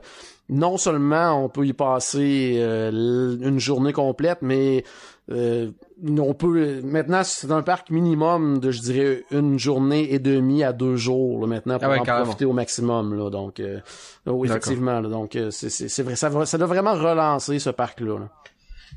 [0.50, 4.84] non seulement on peut y passer une journée complète, mais
[5.32, 5.72] euh,
[6.06, 10.74] on peut maintenant c'est un parc minimum de je dirais une journée et demie à
[10.74, 12.26] deux jours là, maintenant pour Ah ouais, en carrément.
[12.26, 13.80] profiter au maximum là donc euh,
[14.26, 14.58] oui, D'accord.
[14.58, 17.70] effectivement là, donc euh, c'est c'est c'est vrai ça va ça doit vraiment relancer ce
[17.70, 18.18] parc là,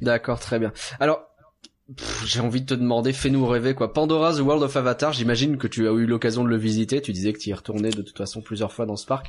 [0.03, 0.73] D'accord, très bien.
[1.01, 1.23] Alors,
[2.25, 3.93] j'ai envie de te demander, fais-nous rêver quoi.
[3.93, 7.01] Pandora The World of Avatar, j'imagine que tu as eu l'occasion de le visiter.
[7.01, 9.29] Tu disais que tu y retournais de toute façon plusieurs fois dans ce parc.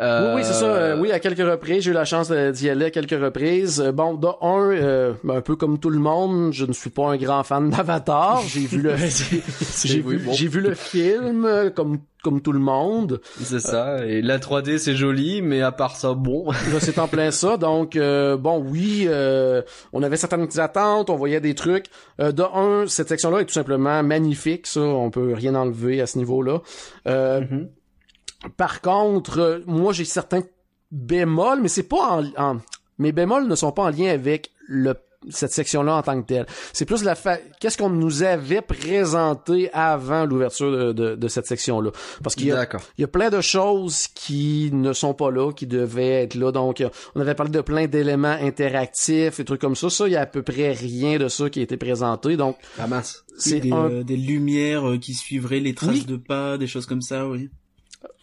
[0.00, 0.66] Euh, Oui, oui, c'est ça.
[0.66, 3.80] euh, oui, à quelques reprises, j'ai eu la chance d'y aller à quelques reprises.
[3.80, 7.10] Euh, Bon, de un, euh, un peu comme tout le monde, je ne suis pas
[7.12, 8.42] un grand fan d'Avatar.
[8.46, 8.94] J'ai vu le,
[9.84, 10.32] j'ai vu, bon.
[10.32, 13.20] j'ai vu le film euh, comme comme tout le monde.
[13.42, 14.04] C'est ça.
[14.06, 16.50] Et la 3D c'est joli, mais à part ça, bon.
[16.72, 17.58] Là, c'est en plein ça.
[17.58, 19.60] Donc, euh, bon, oui, euh,
[19.92, 21.86] on avait certaines attentes, on voyait des trucs.
[22.20, 26.06] Euh, de un, cette section-là est tout simplement magnifique, ça, on peut rien enlever à
[26.06, 26.60] ce niveau-là.
[27.06, 27.68] Euh, Mhm.
[28.56, 30.42] Par contre, euh, moi, j'ai certains
[30.90, 32.60] bémols, mais c'est pas en, en-
[32.98, 34.94] mes bémols ne sont pas en lien avec le
[35.30, 36.44] cette section-là en tant que telle.
[36.74, 37.38] C'est plus la fa...
[37.58, 41.92] qu'est-ce qu'on nous avait présenté avant l'ouverture de, de, de cette section-là?
[42.22, 42.82] Parce qu'il y a D'accord.
[42.98, 46.52] il y a plein de choses qui ne sont pas là, qui devaient être là.
[46.52, 49.88] Donc, euh, on avait parlé de plein d'éléments interactifs et trucs comme ça.
[49.88, 52.36] Ça, il y a à peu près rien de ça qui a été présenté.
[52.36, 52.58] Donc,
[53.38, 56.04] c'est des, un euh, des lumières qui suivraient les traces Oui.
[56.04, 57.48] de pas, des choses comme ça, oui.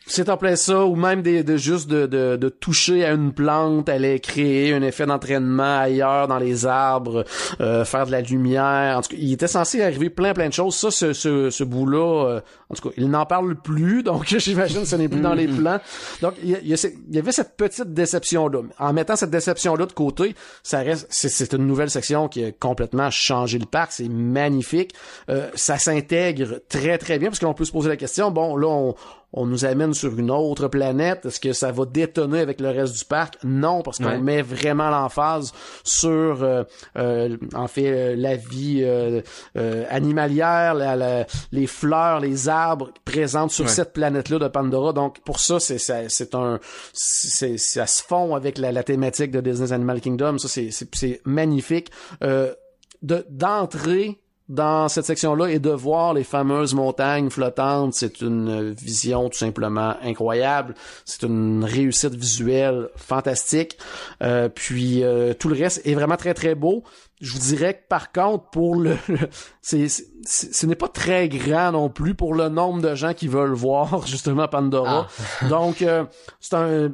[0.07, 3.31] C'est en plein ça, ou même des, de juste de, de, de toucher à une
[3.31, 7.23] plante, aller créer un effet d'entraînement ailleurs dans les arbres,
[7.61, 8.97] euh, faire de la lumière.
[8.97, 10.75] En tout cas, il était censé arriver plein plein de choses.
[10.75, 14.81] Ça, ce, ce, ce bout-là, euh, en tout cas, il n'en parle plus, donc j'imagine
[14.81, 15.79] que ce n'est plus dans les plans.
[16.21, 18.59] Donc, il y, a- il y a ce- il y avait cette petite déception-là.
[18.79, 22.51] En mettant cette déception-là de côté, ça reste, c'est, c'est une nouvelle section qui a
[22.51, 23.91] complètement changé le parc.
[23.93, 24.93] C'est magnifique.
[25.29, 28.31] Euh, ça s'intègre très très bien parce que l'on peut se poser la question.
[28.31, 28.95] Bon, là, on
[29.33, 31.25] on nous amène sur une autre planète.
[31.25, 33.35] Est-ce que ça va détonner avec le reste du parc?
[33.43, 34.19] Non, parce qu'on Ouais.
[34.19, 35.53] met vraiment l'emphase
[35.83, 36.63] sur, euh,
[36.97, 39.21] euh, en fait, euh, la vie euh,
[39.57, 43.71] euh, animalière, la- la- les fleurs, les arbres présentes sur Ouais.
[43.71, 44.93] cette planète-là de Pandora.
[44.93, 46.59] Donc, pour ça, c'est ça- c'est un,
[46.93, 50.37] c'est ça se fond avec la, la thématique de Disney's Animal Kingdom.
[50.37, 51.89] Ça, c'est c'est- c'est magnifique.
[52.23, 52.53] Euh,
[53.01, 54.20] de d'entrer
[54.51, 59.95] dans cette section-là et de voir les fameuses montagnes flottantes, c'est une vision tout simplement
[60.03, 60.75] incroyable.
[61.05, 63.77] C'est une réussite visuelle fantastique.
[64.21, 66.83] Euh, puis euh, tout le reste est vraiment très très beau.
[67.21, 68.97] Je vous dirais que par contre pour le,
[69.61, 73.53] c'est, ce n'est pas très grand non plus pour le nombre de gens qui veulent
[73.53, 75.07] voir justement Pandora.
[75.49, 76.03] Donc euh,
[76.41, 76.91] c'est un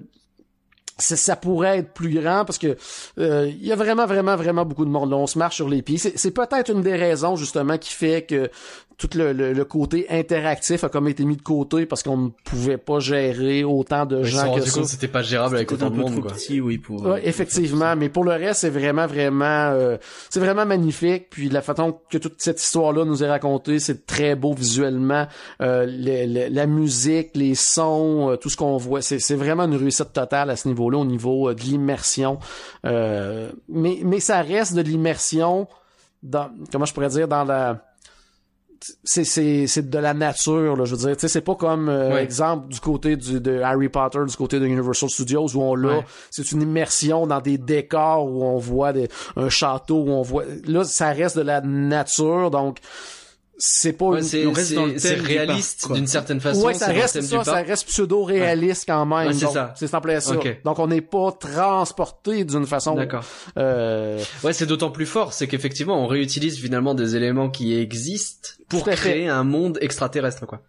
[0.98, 2.76] ça, pourrait être plus grand parce que
[3.20, 5.14] euh, il y a vraiment vraiment vraiment beaucoup de monde.
[5.14, 5.98] On se marche sur les pieds.
[5.98, 8.50] C'est peut-être une des raisons justement qui fait que
[8.98, 12.30] tout le, le, le côté interactif a comme été mis de côté parce qu'on ne
[12.44, 16.20] pouvait pas gérer autant de gens que ça c'était pas gérable avec autant de monde,
[16.22, 16.32] quoi.
[16.32, 17.04] petit, oui, pour.
[17.06, 19.98] Ouais, effectivement, mais pour le reste, c'est vraiment, vraiment, euh,
[20.30, 21.30] c'est vraiment magnifique.
[21.30, 25.28] Puis la façon que toute cette histoire-là nous est racontée, c'est très beau visuellement.
[25.62, 25.86] Euh,
[26.50, 30.50] la musique, les sons, euh, tout ce qu'on voit, c'est, c'est vraiment une réussite totale
[30.50, 32.40] à ce niveau-là, au niveau euh, de l'immersion.
[32.86, 35.68] Euh, mais, mais ça reste de l'immersion
[36.24, 37.84] dans, comment je pourrais dire, dans la
[39.04, 41.16] c'est c'est c'est de la nature là je veux dire.
[41.16, 44.60] Tu sais c'est pas comme euh, exemple du côté du de Harry Potter du côté
[44.60, 46.04] de Universal Studios où on l'a.
[46.32, 50.44] C'est une immersion dans des décors où on voit des, un château où on voit.
[50.66, 52.80] Là ça reste de la nature donc
[53.60, 56.64] c'est pas Ouais, c'est réaliste d'une certaine façon.
[56.66, 59.28] ouais, ça reste ça, ça reste pseudo réaliste quand même.
[59.28, 59.74] Ouais, c'est ça.
[59.76, 60.36] C'est simple ça.
[60.36, 60.62] Ok.
[60.64, 62.96] Donc on n'est pas transporté d'une façon.
[62.96, 63.24] D'accord.
[63.58, 68.50] Euh, Ouais, c'est d'autant plus fort, c'est qu'effectivement, on réutilise finalement des éléments qui existent
[68.70, 68.96] pour fait.
[68.96, 70.62] créer un monde extraterrestre, quoi.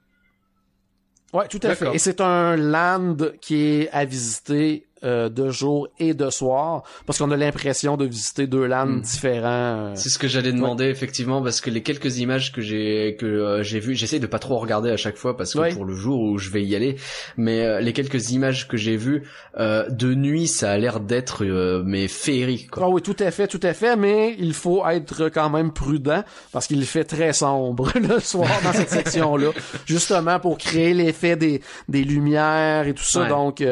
[1.34, 1.94] ouais, tout à fait.
[1.94, 7.18] Et c'est un land qui est à visiter euh, de jour et de soir parce
[7.18, 9.00] qu'on a l'impression de visiter deux lands Hmm.
[9.00, 9.44] différents.
[9.44, 9.92] euh.
[9.94, 13.62] C'est ce que j'allais demander effectivement parce que les quelques images que j'ai que euh,
[13.62, 15.72] j'ai vues, j'essaye de pas trop regarder à chaque fois parce que Ouais.
[15.74, 16.96] pour le jour où je vais y aller,
[17.36, 19.24] mais euh, les quelques images que j'ai vues
[19.58, 22.84] euh, de nuit, ça a l'air d'être euh, mais féerique quoi.
[22.86, 26.22] Ah oui, tout à fait, tout à fait, mais il faut être quand même prudent
[26.52, 29.50] parce qu'il fait très sombre le soir dans cette section-là,
[29.86, 33.22] justement pour créer l'effet des, des lumières et tout ça.
[33.22, 33.28] Ouais.
[33.28, 33.62] Donc,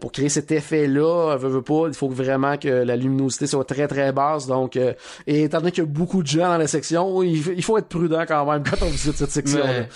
[0.00, 3.88] pour créer cet effet-là, veut, veut pas, il faut vraiment que la luminosité soit très
[3.88, 4.46] très basse.
[4.46, 4.92] Donc, euh,
[5.26, 7.76] et étant donné qu'il y a beaucoup de gens dans la section, il, il faut
[7.76, 9.80] être prudent quand même quand on visite cette section-là.
[9.80, 9.88] Mais...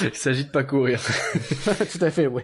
[0.00, 1.00] Il s'agit de pas courir.
[1.92, 2.42] tout à fait, oui.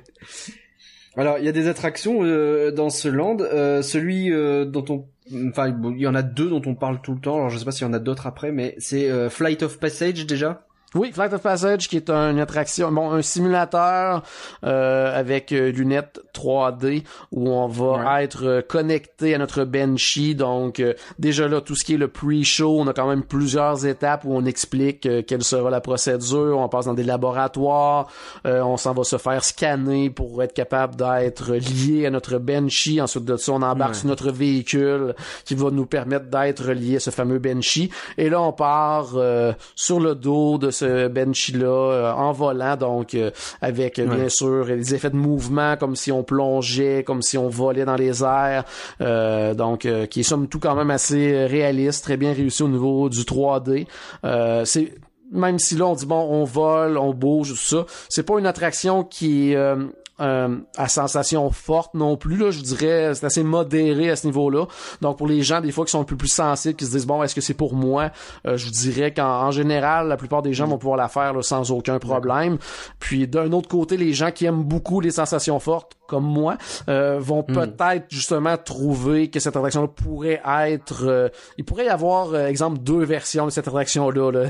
[1.16, 3.38] Alors, il y a des attractions euh, dans ce land.
[3.40, 5.06] Euh, celui euh, dont on,
[5.48, 7.36] enfin, bon, il y en a deux dont on parle tout le temps.
[7.36, 9.80] Alors, je sais pas s'il y en a d'autres après, mais c'est euh, Flight of
[9.80, 10.67] Passage déjà?
[10.94, 14.22] Oui, Flight of Passage, qui est une attraction, bon, un simulateur
[14.64, 18.24] euh, avec euh, lunettes 3D où on va Ouais.
[18.24, 20.34] être euh, connecté à notre Banshee.
[20.34, 23.84] Donc, euh, déjà là, tout ce qui est le pre-show, on a quand même plusieurs
[23.84, 26.56] étapes où on explique euh, quelle sera la procédure.
[26.58, 28.06] On passe dans des laboratoires,
[28.46, 33.02] euh, on s'en va se faire scanner pour être capable d'être lié à notre Banshee.
[33.02, 33.98] Ensuite de ça, on embarque Ouais.
[33.98, 35.14] sur notre véhicule
[35.44, 37.90] qui va nous permettre d'être lié à ce fameux Banshee.
[38.16, 43.14] Et là, on part euh, sur le dos de ce Banshee-là euh, en volant, donc
[43.14, 44.16] euh, avec euh, Ouais.
[44.16, 47.96] bien sûr les effets de mouvement, comme si on plongeait, comme si on volait dans
[47.96, 48.64] les airs.
[49.00, 52.68] Euh, donc, euh, qui est somme tout quand même assez réaliste, très bien réussi au
[52.68, 53.86] niveau du 3D.
[54.24, 54.94] Euh, c'est
[55.30, 58.46] même si là on dit bon on vole, on bouge, tout ça, c'est pas une
[58.46, 59.76] attraction qui est euh,
[60.20, 64.66] euh, à sensation forte non plus là, je dirais c'est assez modéré à ce niveau-là.
[65.00, 67.06] Donc pour les gens des fois qui sont un peu plus sensibles, qui se disent
[67.06, 68.10] bon est-ce que c'est pour moi,
[68.46, 71.32] Euh, je vous dirais qu'en en général la plupart des gens vont pouvoir la faire
[71.32, 72.58] là, sans aucun problème.
[72.98, 76.56] Puis d'un autre côté les gens qui aiment beaucoup les sensations fortes comme moi
[76.88, 81.28] euh, vont peut-être justement trouver que cette attraction là pourrait être euh,
[81.58, 84.46] il pourrait y avoir euh, exemple deux versions de cette attraction là,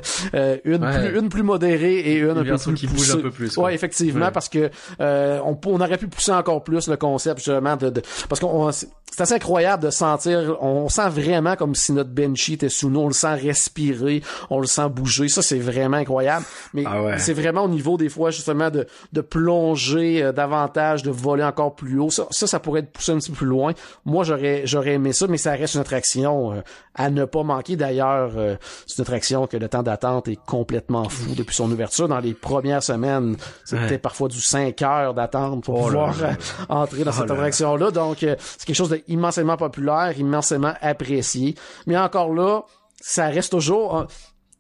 [0.65, 1.09] une Ouais.
[1.11, 3.65] plus une plus modérée et une, un peu plus qui bouge un peu plus, quoi.
[3.65, 4.31] Ouais, effectivement Ouais.
[4.33, 8.03] parce que euh, on, on aurait pu pousser encore plus le concept justement de, de-
[8.29, 8.89] parce qu'on c'est
[9.19, 13.09] assez incroyable de sentir on sent vraiment comme si notre Banshee était sous nous on
[13.09, 16.45] le sent respirer on le sent bouger ça c'est vraiment incroyable
[16.75, 17.19] mais Ah ouais.
[17.19, 21.75] c'est vraiment au niveau des fois justement de de plonger euh, davantage de voler encore
[21.75, 23.73] plus haut ça ça ça pourrait être poussé un petit peu plus loin
[24.05, 26.61] moi j'aurais j'aurais aimé ça mais ça reste une attraction euh,
[26.95, 31.09] à ne pas manquer d'ailleurs euh, c'est une attraction que le temps d'attente est complètement
[31.09, 33.99] fou depuis son ouverture dans les premières semaines c'était Ouais.
[33.99, 36.29] parfois du 5 heures d'attente pour Oh pouvoir là.
[36.31, 36.33] euh,
[36.69, 37.41] entrer dans Oh cette là là.
[37.41, 37.91] attraction-là.
[37.91, 41.55] Donc, euh, c'est quelque chose d'immensément populaire, immensément apprécié.
[41.87, 42.63] Mais encore là,
[43.01, 43.97] ça reste toujours...
[43.99, 44.05] euh,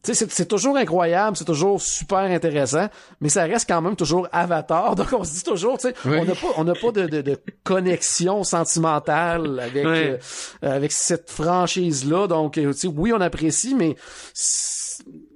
[0.03, 2.89] c'est- c'est toujours incroyable, c'est toujours super intéressant,
[3.21, 4.95] mais ça reste quand même toujours Avatar.
[4.97, 6.19] Donc on se dit toujours, tu sais, Oui.
[6.21, 10.19] on n'a pas, on n'a pas de, de, de connexion sentimentale avec euh,
[10.63, 12.27] avec cette franchise là.
[12.27, 13.97] Donc euh, tu sais, oui, on apprécie, mais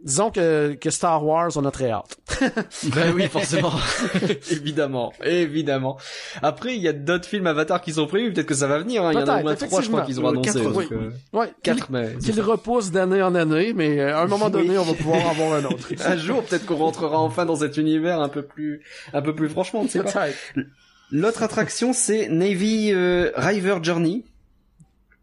[0.05, 2.17] disons que que Star Wars, on a très hâte.
[2.95, 3.73] Ben oui, forcément.
[4.51, 5.99] évidemment, évidemment.
[6.43, 8.33] Après, il y a d'autres films Avatar qui sont prévus.
[8.33, 9.05] Peut-être que ça va venir.
[9.05, 9.11] hein.
[9.13, 10.59] Il y en a au moins trois, je crois, qu'ils ont annoncé.
[10.59, 14.23] Euh, quatre, euh, Ouais, qu'il Quatre, mais qu'il repousse d'année en année, mais euh, à
[14.23, 14.79] un moment donné, Oui.
[14.79, 15.89] on va pouvoir avoir un autre.
[16.05, 18.83] un jour, peut-être qu'on rentrera enfin dans cet univers un peu plus,
[19.13, 19.83] un peu plus franchement.
[19.85, 20.27] ne sait pas.
[21.11, 24.25] L'autre attraction, c'est Navy euh, River Journey.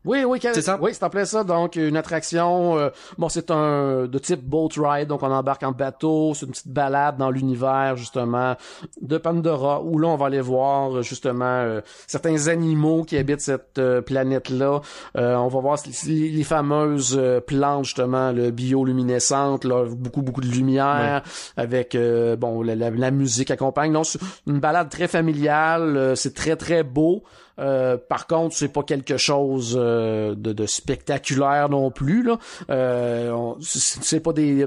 [0.09, 0.79] Oui, oui, C'est ça?
[0.81, 1.43] Oui, c'est en plein ça.
[1.43, 2.89] Donc, une attraction, euh,
[3.19, 6.67] bon, c'est un de type boat ride, donc on embarque en bateau, c'est une petite
[6.69, 8.55] balade dans l'univers, justement,
[9.01, 13.77] de Pandora, où là, on va aller voir, justement, euh, certains animaux qui habitent cette
[13.77, 14.81] euh, planète-là.
[15.15, 20.47] Euh, on va voir les, les fameuses plantes, justement, le bioluminescentes, là, beaucoup, beaucoup de
[20.47, 21.21] lumière,
[21.55, 23.93] avec, euh, bon, la, la- la musique accompagne.
[23.93, 27.23] Donc, c'est une balade très familiale, euh, c'est très, très beau.
[27.59, 32.23] Euh, par contre, c'est pas quelque chose euh, de, de spectaculaire non plus.
[32.23, 32.37] Là.
[32.69, 34.65] Euh, c'est pas des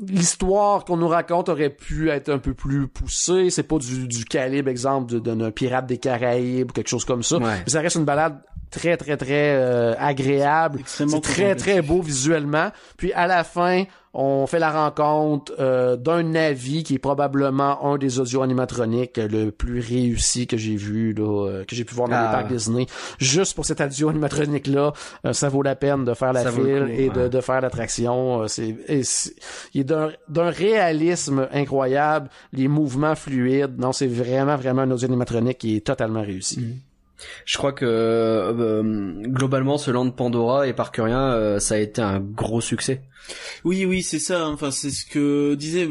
[0.00, 3.50] l'histoire qu'on nous raconte aurait pu être un peu plus poussée.
[3.50, 7.22] C'est pas du, du calibre, exemple, de- d'un pirate des Caraïbes ou quelque chose comme
[7.22, 7.38] ça.
[7.38, 7.62] Ouais.
[7.64, 8.38] Mais ça reste une balade
[8.76, 10.80] très, très, très euh, agréable.
[10.86, 12.70] C'est très, très beau visuellement.
[12.98, 13.84] Puis à la fin,
[14.18, 19.50] on fait la rencontre euh, d'un navire qui est probablement un des audio animatroniques le
[19.50, 22.26] plus réussi que j'ai vu, là, euh, que j'ai pu voir dans Ah.
[22.26, 22.86] les parcs Disney.
[23.18, 24.92] Juste pour cet audio animatronique là,
[25.32, 27.28] ça vaut la peine de faire la Ça file coup, et de, ouais.
[27.28, 28.42] de faire l'attraction.
[28.42, 28.74] Euh, C'est,
[29.74, 33.78] il est d'un, d'un réalisme incroyable, les mouvements fluides.
[33.78, 36.60] Non, c'est vraiment vraiment un audio animatronique qui est totalement réussi.
[36.60, 36.74] Mm.
[37.44, 42.20] Je crois que euh, globalement, ce land Pandora et Parcurien, euh, ça a été un
[42.20, 43.02] gros succès.
[43.64, 44.48] Oui, oui, c'est ça.
[44.48, 45.88] Enfin, c'est ce que disait.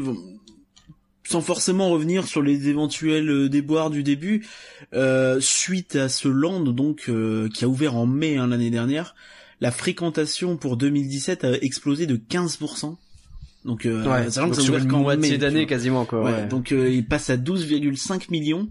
[1.28, 4.46] Sans forcément revenir sur les éventuels euh, déboires du début,
[4.94, 9.16] euh, suite à ce land donc euh, qui a ouvert en mai hein, l'année dernière,
[9.60, 12.96] la fréquentation pour 2017 a explosé de 15%.
[13.64, 16.22] Donc, euh, sachant que donc ça a sur ouvert qu'en moitié mai, d'année quasiment quoi.
[16.22, 16.46] Ouais, ouais.
[16.46, 18.68] donc euh, il passe à 12,5 millions.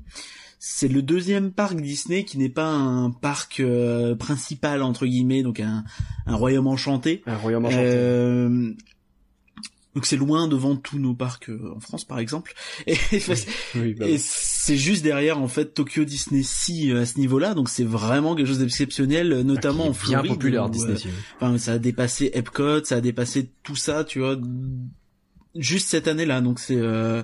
[0.67, 5.59] C'est le deuxième parc Disney qui n'est pas un parc euh, principal entre guillemets, donc
[5.59, 5.83] un,
[6.25, 7.21] un royaume enchanté.
[7.27, 7.83] Un royaume enchanté.
[7.85, 8.73] Euh,
[9.93, 12.55] donc c'est loin devant tous nos parcs euh, en France par exemple.
[12.87, 12.97] Et,
[13.75, 17.53] Oui, bah et c'est juste derrière en fait Tokyo Disney Sea euh, à ce niveau-là,
[17.53, 20.31] donc c'est vraiment quelque chose d'exceptionnel, euh, notamment est en bien Floride.
[20.31, 20.97] populaire où, Disney.
[20.97, 21.09] Sea.
[21.39, 24.35] Enfin, ça a dépassé Epcot, ça a dépassé tout ça, tu vois,
[25.53, 26.41] juste cette année-là.
[26.41, 27.21] Donc c'est euh,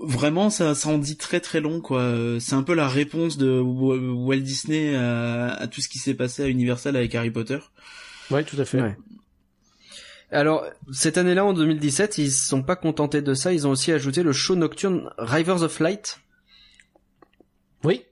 [0.00, 2.12] vraiment ça, ça en dit très très long quoi.
[2.40, 6.14] C'est un peu la réponse de Wa- Walt Disney à, à tout ce qui s'est
[6.14, 7.58] passé à Universal avec Harry Potter.
[8.30, 8.80] Oui, tout à fait.
[8.80, 8.96] Ouais.
[10.32, 13.90] Alors, cette année-là, en 2017, ils se sont pas contentés de ça, ils ont aussi
[13.90, 16.20] ajouté le show nocturne Rivers of Light.
[17.82, 18.04] Oui.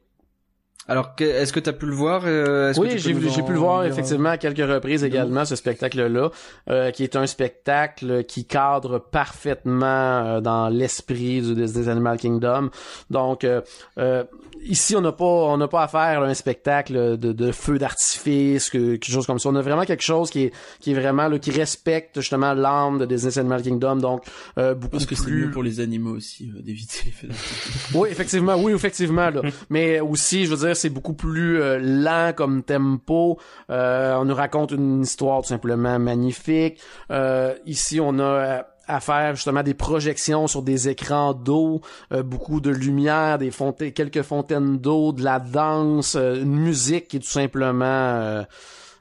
[0.88, 3.44] Alors, que- est-ce que tu as pu le voir euh, est-ce que Oui, j'ai en
[3.44, 6.30] pu le voir effectivement à quelques reprises également, ce spectacle-là,
[6.70, 12.70] euh, qui est un spectacle qui cadre parfaitement euh, dans l'esprit du Disney Animal Kingdom.
[13.10, 13.60] Donc, euh,
[13.98, 14.24] euh,
[14.64, 17.78] ici, on n'a pas on n'a pas à faire là, un spectacle de, de feu
[17.78, 19.48] d'artifice, que- quelque chose comme ça.
[19.50, 22.98] On a vraiment quelque chose qui est qui est vraiment là, qui respecte justement l'âme
[22.98, 23.96] de Disney Animal Kingdom.
[23.96, 24.24] Donc,
[24.58, 27.28] euh, beaucoup Parce que c'est plus mieux pour les animaux aussi euh, d'éviter les feux
[27.28, 27.90] d'artifice.
[27.94, 29.30] oui, effectivement, oui, effectivement.
[29.30, 29.42] Là.
[29.70, 33.38] Mais aussi, je veux dire, c'est beaucoup plus euh, lent comme tempo.
[33.70, 36.80] Euh, on nous raconte une histoire tout simplement magnifique.
[37.10, 42.22] Euh, ici, on a euh, à faire justement des projections sur des écrans d'eau, euh,
[42.22, 47.18] beaucoup de lumière, des fontaines, quelques fontaines d'eau, de la danse, euh, une musique qui
[47.18, 48.42] est tout simplement euh,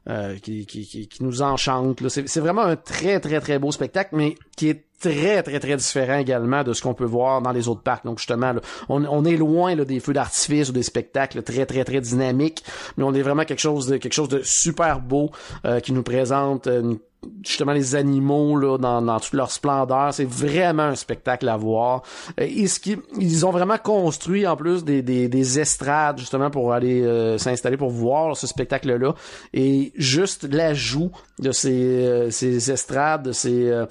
[0.10, 2.08] euh, qui, qui, qui, qui nous enchante.
[2.08, 6.18] c'est vraiment un très très très beau spectacle, mais qui est très très très différent
[6.18, 8.06] également de ce qu'on peut voir dans les autres parcs.
[8.06, 11.84] Donc justement, là, on, est loin là, des feux d'artifice ou des spectacles très très
[11.84, 12.64] très dynamiques,
[12.98, 15.32] mais on est vraiment quelque chose de quelque chose de super beau
[15.66, 16.96] euh, qui nous présente euh,
[17.44, 20.14] justement les animaux là dans, dans toute leur splendeur.
[20.14, 22.04] C'est vraiment un spectacle à voir.
[22.40, 26.50] Euh, et ce qui ils ont vraiment construit en plus des, des, des estrades justement
[26.50, 29.14] pour aller euh, s'installer pour voir ce spectacle là
[29.54, 33.86] et juste l'ajout de ces euh, ces estrades de ces euh,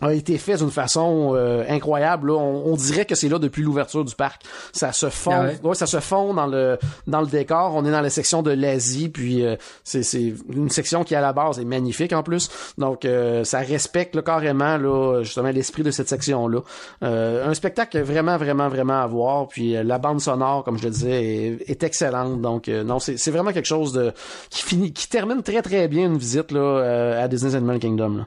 [0.00, 2.28] a été fait d'une façon euh, incroyable.
[2.28, 2.34] Là.
[2.38, 4.42] On, on dirait que c'est là depuis l'ouverture du parc.
[4.72, 5.58] Ça se fond, Ah ouais?
[5.62, 7.74] ouais, ça se fond dans le dans le décor.
[7.74, 11.20] On est dans la section de l'Asie, puis euh, c'est c'est une section qui à
[11.20, 12.48] la base est magnifique en plus.
[12.78, 16.60] Donc euh, ça respecte là, carrément là justement l'esprit de cette section là.
[17.02, 19.48] un spectacle vraiment vraiment vraiment à voir.
[19.48, 22.40] Puis euh, la bande sonore, comme je le disais, est, est excellente.
[22.40, 24.12] Donc euh, non, c'est c'est vraiment quelque chose de
[24.50, 28.16] qui finit qui termine très très bien une visite là euh, à Disney's Animal Kingdom.
[28.18, 28.26] Là.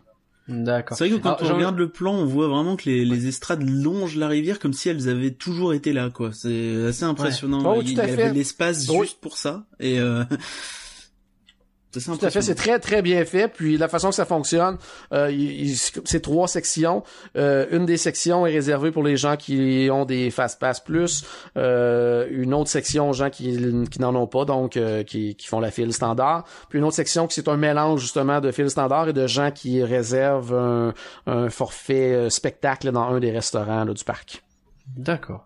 [0.51, 0.97] D'accord.
[0.97, 3.27] C'est vrai que quand Alors, on regarde le plan, on voit vraiment que les, les
[3.27, 6.31] estrades longent la rivière comme si elles avaient toujours été là, quoi.
[6.33, 7.63] C'est assez impressionnant.
[7.65, 8.99] Oh, Il y avait l'espace Oui.
[9.03, 9.63] juste pour ça.
[9.79, 10.23] Et euh...
[12.17, 13.47] Tout à fait, c'est très très bien fait.
[13.47, 14.77] Puis la façon que ça fonctionne,
[15.13, 17.03] euh, il- il- c'est trois sections.
[17.35, 21.25] Euh, une des sections est réservée pour les gens qui ont des fast pass plus.
[21.57, 23.57] Euh, une autre section aux gens qui,
[23.89, 26.45] qui n'en ont pas, donc euh, qui, qui font la file standard.
[26.69, 29.51] Puis une autre section qui c'est un mélange justement de file standard et de gens
[29.51, 30.93] qui réservent un,
[31.27, 34.43] un forfait euh, spectacle dans un des restaurants là, du parc.
[34.95, 35.45] D'accord.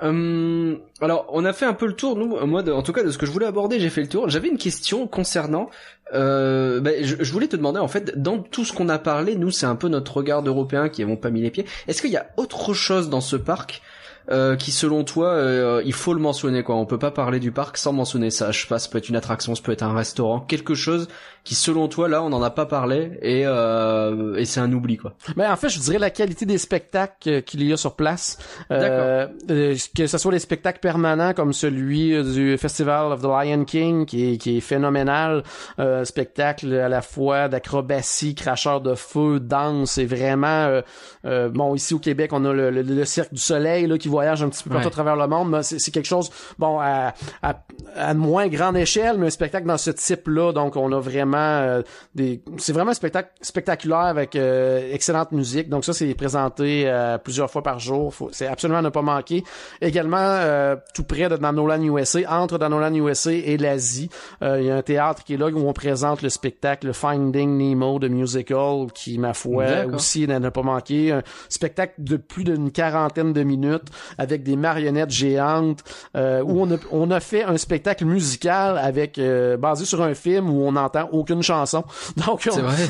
[0.00, 3.04] Hum, alors, on a fait un peu le tour, nous, moi, de- en tout cas,
[3.04, 4.28] de ce que je voulais aborder, j'ai fait le tour.
[4.28, 5.70] J'avais une question concernant,
[6.14, 9.50] euh, ben, je, voulais te demander, en fait, dans tout ce qu'on a parlé, nous,
[9.52, 11.64] c'est un peu notre regard d'Européens qui avons pas mis les pieds.
[11.86, 13.82] Est-ce qu'il y a autre chose dans ce parc
[14.30, 16.74] euh, qui, selon toi, euh, il faut le mentionner, quoi?
[16.76, 18.50] On peut pas parler du parc sans mentionner ça.
[18.52, 21.08] Je sais pas, ça peut être une attraction, ça peut être un restaurant, quelque chose
[21.44, 24.96] qui, selon toi, là, on n'en a pas parlé et, euh, et c'est un oubli,
[24.96, 25.12] quoi.
[25.36, 28.38] Ben, en fait, je dirais la qualité des spectacles euh, qu'il y a sur place.
[28.70, 33.26] Euh, euh, que ce soit les spectacles permanents comme celui euh, du Festival of the
[33.26, 35.42] Lion King, qui est, qui est phénoménal.
[35.78, 40.80] Euh, spectacle à la fois d'acrobatie, cracheur de feu, danse, et vraiment...
[41.24, 44.42] bon, ici au Québec, on a le, le- le Cirque du Soleil là, qui voyage
[44.42, 44.88] un petit peu partout Ouais.
[44.88, 47.54] à travers le monde, mais c'est quelque chose, bon, à, à,
[47.96, 51.82] à moins grande échelle, mais un spectacle dans ce type-là, donc on a vraiment euh,
[52.14, 52.42] des...
[52.58, 57.50] C'est vraiment un spectacle spectaculaire avec euh, excellente musique, donc ça, c'est présenté euh, plusieurs
[57.50, 59.44] fois par jour, c'est absolument à ne pas manquer.
[59.80, 64.10] Également, euh, tout près de Danolan USA, entre Danolan USA et l'Asie,
[64.42, 67.56] euh, il y a un théâtre qui est là où on présente le spectacle Finding
[67.56, 71.12] Nemo de musical, qui, ma foi, aussi n'a pas manqué.
[71.12, 75.84] Un spectacle de plus d'une quarantaine de minutes avec des marionnettes géantes
[76.16, 80.14] euh, où on a, on a fait un spectacle musical avec euh, basé sur un
[80.14, 81.84] film où on n'entend aucune chanson.
[82.16, 82.48] Donc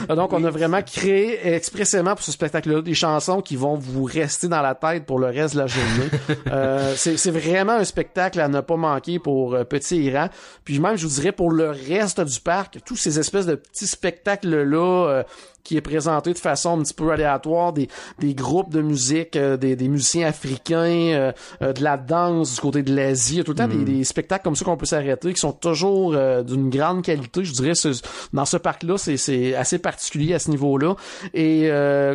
[0.08, 4.04] on, donc on a vraiment créé expressément pour ce spectacle-là des chansons qui vont vous
[4.04, 6.10] rester dans la tête pour le reste de la journée.
[6.50, 10.28] euh, c'est c'est vraiment un spectacle à ne pas manquer pour euh, Petit Iran.
[10.64, 13.86] Puis même, je vous dirais, pour le reste du parc, tous ces espèces de petits
[13.86, 15.22] spectacles-là euh,
[15.64, 17.88] qui est présenté de façon un petit peu aléatoire, des,
[18.20, 20.76] des groupes de musique, euh, des, des musiciens africains,
[21.14, 23.34] euh, euh, de la danse du côté de l'Asie.
[23.34, 25.40] Il y a tout le temps des, des spectacles comme ça qu'on peut s'arrêter, qui
[25.40, 27.44] sont toujours euh, d'une grande qualité.
[27.44, 28.00] Je dirais, ce-
[28.32, 30.96] dans ce parc-là, c'est, c'est assez particulier à ce niveau-là.
[31.32, 32.14] Et euh,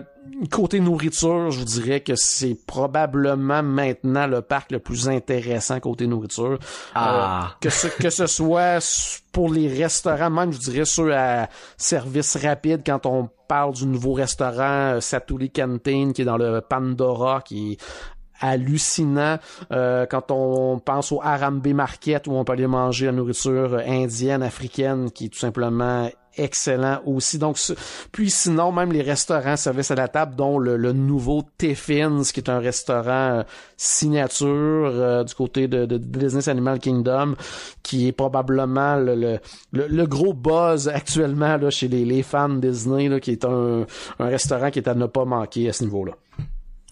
[0.51, 6.05] côté nourriture, je vous dirais que c'est probablement maintenant le parc le plus intéressant côté
[6.05, 6.59] nourriture.
[6.93, 7.55] Ah.
[7.61, 8.79] Que ce que ce soit
[9.31, 14.13] pour les restaurants, même je dirais ceux à service rapide quand on parle du nouveau
[14.13, 17.77] restaurant euh, Satuli Canteen qui est dans le Pandora qui est
[18.39, 19.37] hallucinant.
[19.71, 23.83] Euh, quand on pense au Harambe Market où on peut aller manger la nourriture euh,
[23.85, 27.37] indienne, africaine qui est tout simplement excellent aussi.
[27.37, 27.57] Donc,
[28.11, 32.39] puis sinon, même les restaurants service à la table, dont le, le nouveau Tiffins, qui
[32.39, 33.43] est un restaurant euh,
[33.77, 37.35] signature euh, du côté de, de, Animal Kingdom,
[37.83, 39.39] qui est probablement le, le,
[39.73, 43.85] le, le gros buzz actuellement là, chez les, les fans Disney, là, qui est un,
[44.19, 46.13] un restaurant qui est à ne pas manquer à ce niveau-là.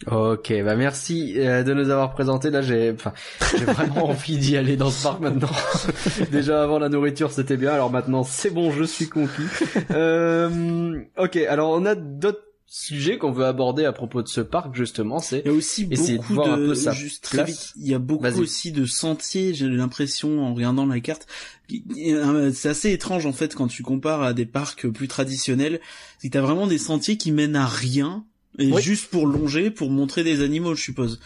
[0.05, 2.51] Ok, bah merci euh, de nous avoir présenté.
[2.51, 3.13] Là, j'ai, enfin,
[3.57, 5.49] j'ai vraiment envie d'y aller dans ce parc maintenant.
[6.31, 7.73] Déjà avant la nourriture, c'était bien.
[7.73, 9.43] Alors maintenant, c'est bon, je suis conquis.
[9.91, 14.75] Euh, ok, alors on a d'autres sujets qu'on veut aborder à propos de ce parc
[14.75, 15.19] justement.
[15.19, 17.45] C'est Il y a aussi Essayer de beaucoup voir un de, peu sa juste très
[17.45, 21.25] vite, il y a beaucoup aussi de sentiers, j'ai l'impression en regardant la carte.
[21.71, 25.79] Euh, C'est assez étrange en fait quand tu compares à des parcs plus traditionnels,
[26.19, 28.25] c'est que t'as vraiment des sentiers qui mènent à rien
[28.59, 28.81] et Oui.
[28.81, 31.19] juste pour longer, pour montrer des animaux, je suppose.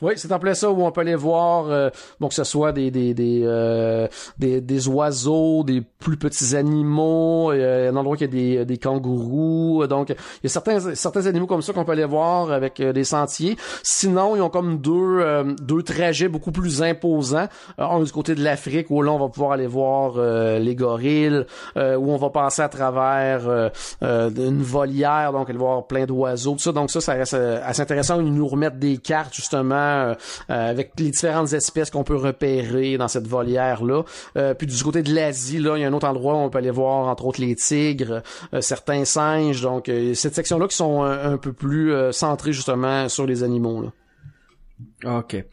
[0.00, 1.90] Oui, c'est en plein ça où on peut aller voir, euh,
[2.20, 4.06] bon que ce soit des des des, euh,
[4.38, 9.84] des des oiseaux, des plus petits animaux, euh, un endroit qui a des des kangourous,
[9.88, 12.92] donc il y a certains certains animaux comme ça qu'on peut aller voir avec euh,
[12.92, 13.56] des sentiers.
[13.82, 17.48] Sinon, ils ont comme deux euh, deux trajets beaucoup plus imposants.
[17.80, 20.12] Euh, un du côté de l'Afrique où là on va pouvoir aller voir
[20.60, 21.44] les gorilles,
[21.76, 23.70] où on va passer à travers
[24.00, 26.72] une volière, donc aller voir plein d'oiseaux, tout ça.
[26.72, 28.20] Donc ça, ça reste assez intéressant.
[28.20, 30.14] Ils nous remettent des cartes justement euh,
[30.50, 34.02] euh, avec les différentes espèces qu'on peut repérer dans cette volière-là.
[34.36, 36.50] Euh, puis du côté de l'Asie, là, il y a un autre endroit où on
[36.50, 38.22] peut aller voir entre autres les tigres,
[38.60, 39.62] certains singes.
[39.62, 43.82] Donc cette section-là qui sont un, un peu plus centrées justement sur les animaux.
[43.82, 45.18] Là.
[45.18, 45.44] ok.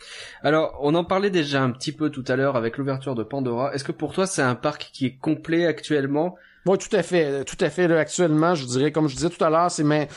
[0.43, 3.73] Alors, on en parlait déjà un petit peu tout à l'heure avec l'ouverture de Pandora.
[3.73, 6.35] Est-ce que pour toi, c'est un parc qui est complet actuellement?
[6.65, 7.87] Oui, tout à fait, tout à fait.
[7.87, 10.07] Là, actuellement, je dirais, comme je disais tout à l'heure, c'est mais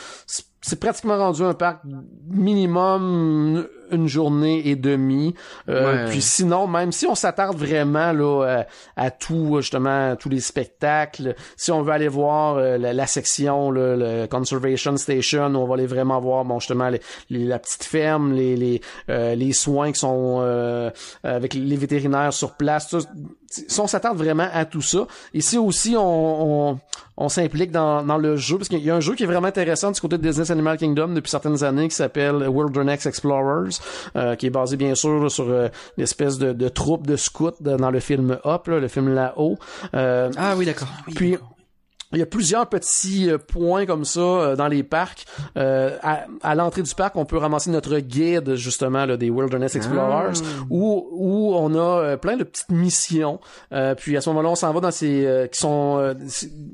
[0.61, 1.83] c'est pratiquement rendu un parc
[2.27, 5.35] minimum une journée et demie.
[5.69, 6.11] Euh, Ouais.
[6.11, 8.65] Puis sinon, même si on s'attarde vraiment là
[8.97, 13.07] à, à tout justement tous les spectacles, si on veut aller voir euh, la, la
[13.07, 17.59] section là, le conservation station, on va aller vraiment voir bon justement les, les- la
[17.59, 20.91] petite ferme, les les, euh, les soins qui sont euh,
[21.23, 22.89] avec les vétérinaires sur place.
[22.91, 22.99] Ça,
[23.51, 26.79] si on s'attarde vraiment à tout ça, ici aussi on, on,
[27.17, 29.49] on s'implique dans, dans le jeu parce qu'il y a un jeu qui est vraiment
[29.49, 33.78] intéressant du côté de Disney Animal Kingdom depuis certaines années qui s'appelle Wilderness Explorers,
[34.17, 37.53] euh, qui est basé bien sûr là, sur euh, l'espèce de, de troupe de scouts
[37.61, 39.59] dans le film Up, là, le film là-haut.
[39.95, 40.89] Euh, Ah oui, d'accord.
[41.15, 41.37] puis
[42.13, 45.27] il y a plusieurs petits euh, points comme ça euh, dans les parcs.
[45.57, 49.77] Euh, à à l'entrée du parc, on peut ramasser notre guide justement là, des Wilderness
[49.77, 50.41] Explorers,
[50.71, 53.41] où où on a euh, plein de petites missions.
[53.73, 56.15] Euh, puis à ce moment-là, on s'en va dans ces euh, qui sont euh,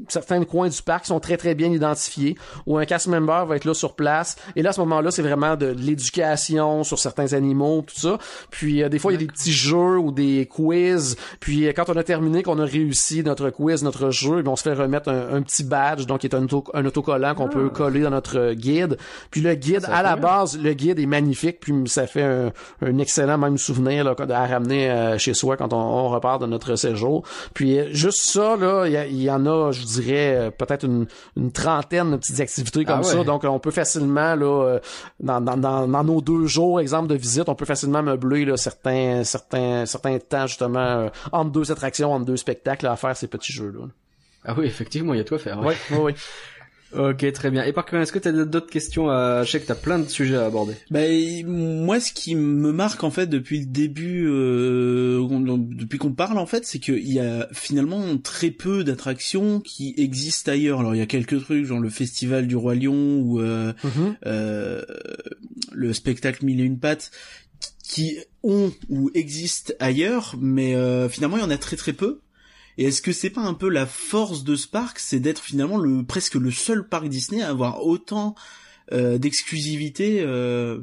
[0.08, 3.56] certains coins du parc qui sont très très bien identifiés, où un cast member va
[3.56, 4.36] être là sur place.
[4.56, 8.18] Et là à ce moment-là, c'est vraiment de, de l'éducation sur certains animaux, tout ça.
[8.50, 11.16] Puis euh, des fois, il y a des petits jeux ou des quiz.
[11.40, 14.56] Puis quand on a terminé, qu'on a réussi notre quiz, notre jeu, eh bien, on
[14.56, 17.48] se fait remettre un, un petit badge, donc qui est un, auto, un autocollant qu'on
[17.48, 18.96] peut coller dans notre guide.
[19.30, 22.52] Puis le guide, à la base, le guide est magnifique, puis ça fait un,
[22.82, 26.46] un excellent même souvenir là, à ramener euh, chez soi quand on, on repart de
[26.46, 27.24] notre séjour.
[27.52, 31.06] Puis euh, juste ça, là, il y, en a, je dirais, euh, peut-être une,
[31.36, 33.12] une trentaine de petites activités comme Ah ouais.
[33.12, 33.24] ça.
[33.24, 34.78] Donc on peut facilement, là,
[35.20, 38.56] dans, dans, dans, dans nos deux jours, exemple de visite, on peut facilement meubler là,
[38.56, 43.28] certains, certains, certains temps justement euh, entre deux attractions, entre deux spectacles à faire ces
[43.28, 43.86] petits jeux-là.
[44.44, 45.60] Ah oui, effectivement, il y a tout à faire.
[45.60, 45.74] ouais.
[45.90, 46.12] Oui, oui, oui.
[46.96, 47.64] Ok, très bien.
[47.64, 49.42] Et par contre, est-ce que t'as d'autres questions à...
[49.44, 50.74] Je sais que t'as plein de sujets à aborder.
[50.92, 51.00] Bah,
[51.44, 55.26] moi, ce qui me marque en fait depuis le début, euh,
[55.58, 60.52] depuis qu'on parle en fait, c'est qu'il y a finalement très peu d'attractions qui existent
[60.52, 60.78] ailleurs.
[60.78, 64.14] Alors il y a quelques trucs, genre le festival du roi lion ou euh, Mhm.
[64.26, 64.82] euh,
[65.72, 67.10] le spectacle mille et une pattes,
[67.82, 72.20] qui ont ou existent ailleurs, mais euh, finalement il y en a très très peu.
[72.78, 75.76] Et est-ce que c'est pas un peu la force de ce parc, c'est d'être finalement
[75.76, 78.34] le presque le seul parc Disney à avoir autant
[78.92, 80.80] euh, d'exclusivité euh,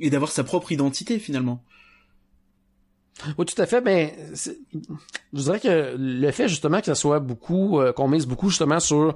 [0.00, 1.62] et d'avoir sa propre identité finalement?
[3.38, 3.80] Oui, tout à fait.
[3.80, 4.58] Mais c'est-
[5.32, 8.80] je dirais que le fait justement que ça soit beaucoup, euh, qu'on mise beaucoup justement
[8.80, 9.14] sur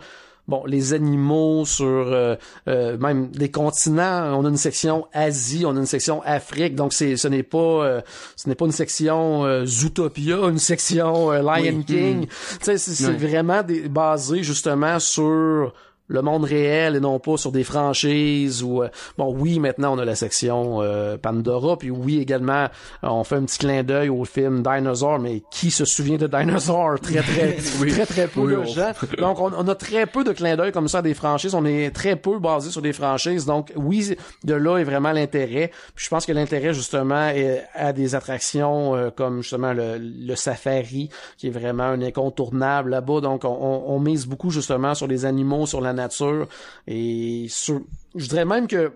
[0.50, 2.36] bon les animaux, sur euh,
[2.68, 4.38] euh, même les continents.
[4.38, 6.74] On a une section Asie, on a une section Afrique.
[6.74, 8.00] Donc c'est, ce n'est pas, euh,
[8.36, 11.84] ce n'est pas une section euh, Zootopia, une section euh, Lion Oui.
[11.84, 12.26] King.
[12.26, 15.72] Tu sais, c'est, vraiment des, basé justement sur
[16.10, 19.98] le monde réel et non pas sur des franchises ou euh, bon oui maintenant on
[19.98, 22.66] a la section euh, Pandora puis oui également
[23.02, 26.98] on fait un petit clin d'œil au film Dinosaur mais qui se souvient de Dinosaur?
[27.00, 27.52] Très très
[27.88, 28.90] très très peu Oui, de on- gens.
[29.18, 31.54] Donc on, on a très peu de clins d'œil comme ça à des franchises.
[31.54, 33.46] On est très peu basé sur des franchises.
[33.46, 35.70] Donc oui de là est vraiment l'intérêt.
[35.94, 40.34] Puis je pense que l'intérêt justement est à des attractions euh, comme justement le, le
[40.34, 41.08] safari
[41.38, 43.20] qui est vraiment un incontournable là-bas.
[43.20, 46.46] Donc on, on, on mise beaucoup justement sur les animaux sur la nature
[46.86, 48.92] et je dirais même que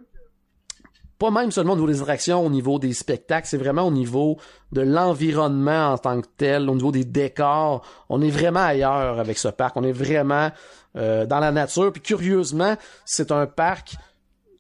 [1.19, 4.39] pas même seulement au niveau des attractions, au niveau des spectacles, c'est vraiment au niveau
[4.73, 7.87] de l'environnement en tant que tel, au niveau des décors.
[8.09, 9.77] On est vraiment ailleurs avec ce parc.
[9.77, 10.51] On est vraiment
[10.97, 11.93] euh, dans la nature.
[11.93, 13.95] Puis curieusement, c'est un parc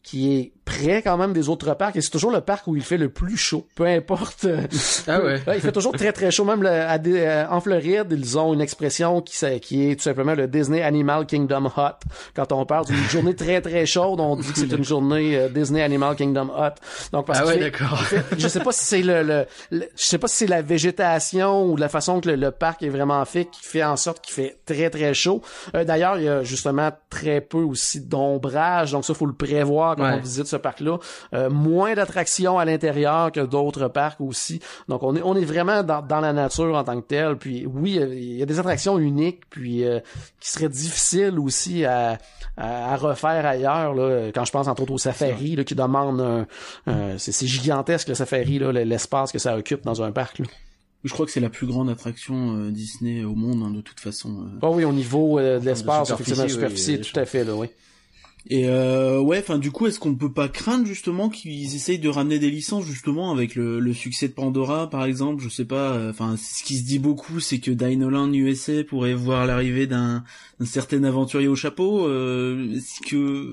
[0.03, 2.83] qui est près quand même des autres parcs et c'est toujours le parc où il
[2.83, 4.47] fait le plus chaud, peu importe.
[5.07, 5.41] Ah ouais.
[5.55, 6.45] il fait toujours très très chaud.
[6.45, 10.03] Même le- à des- euh, en Floride, ils ont une expression qui, qui est tout
[10.03, 11.99] simplement le Disney Animal Kingdom Hot.
[12.35, 15.49] Quand on parle d'une journée très très chaude, on dit que c'est une journée euh,
[15.49, 16.75] Disney Animal Kingdom Hot.
[17.13, 18.03] Donc parce Ah ouais, d'accord.
[18.37, 21.65] je sais pas si c'est le, le- le- je sais pas si c'est la végétation
[21.67, 24.35] ou la façon que le, le parc est vraiment fait qui fait en sorte qu'il
[24.35, 25.43] fait très très chaud.
[25.75, 29.97] Euh, D'ailleurs, il y a justement très peu aussi d'ombrage, donc ça faut le prévoir
[29.97, 30.15] quand Ouais.
[30.15, 30.99] on visite ce parc-là.
[31.35, 34.61] Euh, moins d'attractions à l'intérieur que d'autres parcs aussi.
[34.89, 37.37] Donc on est on est vraiment dans, dans la nature en tant que tel.
[37.37, 40.01] Puis oui, il y a des attractions uniques, puis euh,
[40.41, 42.19] qui seraient difficiles aussi à,
[42.57, 43.95] à, à refaire ailleurs.
[43.95, 46.47] Là, quand je pense entre autres au safari, là, qui demande un,
[46.87, 50.39] un- c'est gigantesque le safari, l'espace que ça occupe dans un parc.
[50.39, 50.47] Là.
[51.05, 54.01] Je crois que c'est la plus grande attraction euh, Disney au monde hein, de toute
[54.01, 54.31] façon.
[54.31, 54.59] euh.
[54.63, 57.55] Ah oui, au niveau euh, de l'espace, effectivement, oui, superficie, oui, tout à fait, là,
[57.55, 57.69] oui.
[58.51, 62.11] Et euh, ouais, enfin du coup, est-ce qu'on peut pas craindre justement qu'ils essayent de
[62.11, 65.43] ramener des licences justement avec le, le succès de Pandora par exemple?
[65.43, 65.93] Je sais pas.
[65.93, 70.25] euh, Enfin, ce qui se dit beaucoup, c'est que Dinoland USA pourrait voir l'arrivée d'un
[70.65, 72.07] certain aventurier au chapeau.
[72.07, 73.47] Euh, Est-ce que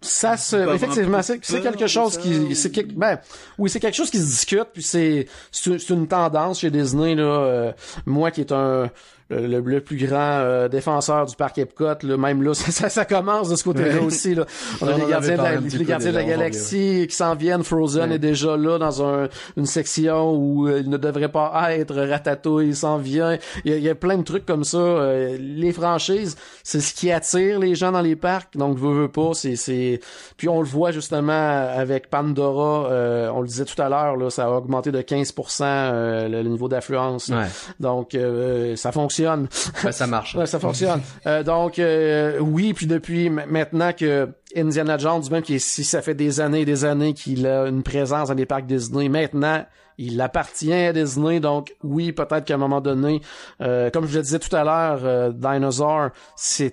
[0.00, 3.18] Ça se, effectivement, c'est quelque chose ça, qui, c'est quelque- ben,
[3.58, 7.14] oui, c'est quelque chose qui se discute, puis c'est, c'est c'est une tendance chez Disney
[7.14, 7.22] là.
[7.22, 7.72] euh,
[8.06, 8.90] moi qui est un
[9.30, 11.84] le, le- plus grand euh, défenseur du parc Epcot.
[12.02, 14.34] Là, même là, ça, ça, commence de ce côté-là aussi.
[14.34, 14.44] Là.
[14.80, 17.62] On a les gardiens de la, les gardiens de la galaxie qui s'en viennent.
[17.62, 18.16] Frozen Ouais.
[18.16, 21.94] est déjà là dans un, une section où euh, il ne devrait pas être.
[21.94, 23.36] Ratatouille s'en vient.
[23.64, 24.78] Il y, a, il y a plein de trucs comme ça.
[24.78, 28.56] Euh, les franchises, c'est ce qui attire les gens dans les parcs.
[28.56, 30.00] Donc, veux, veux pas, c'est, c'est...
[30.36, 31.32] Puis on le voit justement
[31.76, 35.62] avec Pandora, euh, on le disait tout à l'heure, là, ça a augmenté de 15%
[35.62, 37.28] euh, le, le niveau d'affluence.
[37.28, 37.44] Ouais,
[37.80, 39.17] Donc, euh, ça fonctionne.
[39.24, 40.34] Ça marche.
[40.38, 41.00] Ouais, ça fonctionne.
[41.26, 46.14] Euh, donc, euh, oui, puis depuis maintenant que Indiana Jones, même qui si ça fait
[46.14, 49.64] des années et des années qu'il a une présence dans les parcs Disney, maintenant,
[49.98, 53.20] il appartient à Disney, donc oui, peut-être qu'à un moment donné,
[53.60, 56.72] euh, comme je le disais tout à l'heure, euh, Dinosaur, c'est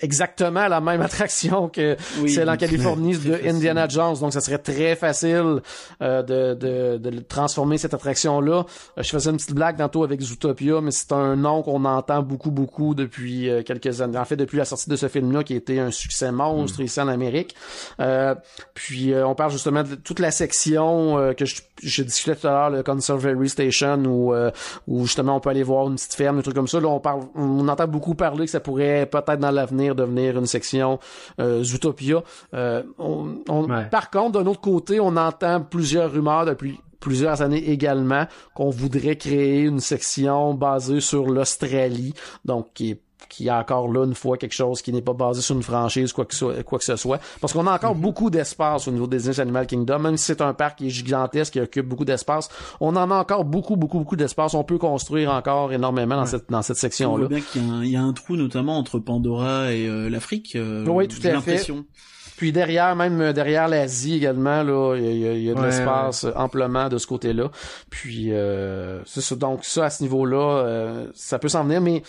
[0.00, 3.48] exactement la même attraction que Oui, celle en Californie de facile.
[3.48, 5.60] Indiana Jones, donc ça serait très facile
[6.00, 8.64] euh, de, de, de transformer cette attraction-là.
[8.98, 12.22] Euh, je faisais une petite blague tantôt avec Zootopia, mais c'est un nom qu'on entend
[12.22, 14.18] beaucoup, beaucoup depuis euh, quelques années.
[14.18, 17.00] En fait, depuis la sortie de ce film-là, qui a été un succès monstre ici
[17.00, 17.54] en Amérique.
[18.00, 18.34] Euh,
[18.74, 22.46] puis euh, on parle justement de toute la section euh, que je, je discutais tout
[22.46, 24.50] à l'heure, le Conservatory Station, où, euh,
[24.86, 26.80] où justement on peut aller voir une petite ferme, des trucs comme ça.
[26.80, 30.46] Là, on parle, on entend beaucoup parler que ça pourrait peut-être dans l'avenir devenir une
[30.46, 30.98] section
[31.40, 32.22] euh, Zootopia.
[32.54, 33.86] Euh, on- on- Ouais.
[33.90, 39.16] Par contre, d'un autre côté, on entend plusieurs rumeurs depuis plusieurs années également qu'on voudrait
[39.16, 42.14] créer une section basée sur l'Australie,
[42.44, 45.40] donc qui est qui a encore là une fois quelque chose qui n'est pas basé
[45.42, 48.30] sur une franchise quoi que, soit, quoi que ce soit parce qu'on a encore beaucoup
[48.30, 51.52] d'espace au niveau des Disney Animal Kingdom même si c'est un parc qui est gigantesque
[51.54, 52.48] qui occupe beaucoup d'espace
[52.80, 56.50] on en a encore beaucoup beaucoup beaucoup d'espace on peut construire encore énormément dans cette
[56.50, 58.12] dans cette On section voit là bien qu'il y, a un- il y a un
[58.12, 60.56] trou notamment entre Pandora et euh, l'Afrique.
[60.56, 61.66] euh, Oui, tout à fait.
[62.36, 65.42] Puis derrière, même euh, derrière l'Asie également, là, il y a, il y a- il
[65.44, 67.50] y de Ouais, l'espace amplement de ce côté-là.
[67.90, 69.36] Puis euh, c'est ça.
[69.36, 72.02] Donc ça, à ce niveau-là, euh, ça peut s'en venir, mais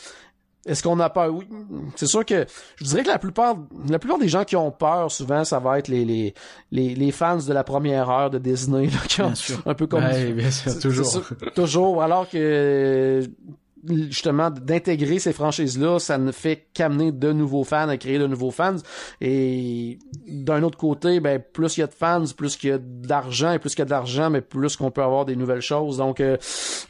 [0.66, 1.34] est-ce qu'on a peur?
[1.34, 1.47] Oui,
[1.95, 2.45] c'est sûr que
[2.78, 3.57] je dirais que la plupart,
[3.89, 6.34] la plupart des gens qui ont peur, souvent, ça va être les les
[6.72, 9.61] les, les fans de la première heure de Disney, là, qui ont Bien sûr.
[9.66, 11.24] un peu comme Ouais, bien sûr, toujours.
[11.55, 12.01] toujours.
[12.03, 13.22] Alors que
[13.86, 18.51] justement d'intégrer ces franchises-là, ça ne fait qu'amener de nouveaux fans, à créer de nouveaux
[18.51, 18.78] fans.
[19.20, 22.78] Et d'un autre côté, ben plus il y a de fans, plus qu'il y a
[22.78, 25.97] d'argent, et plus qu'il y a d'argent, mais plus qu'on peut avoir des nouvelles choses.
[25.97, 26.38] Donc euh,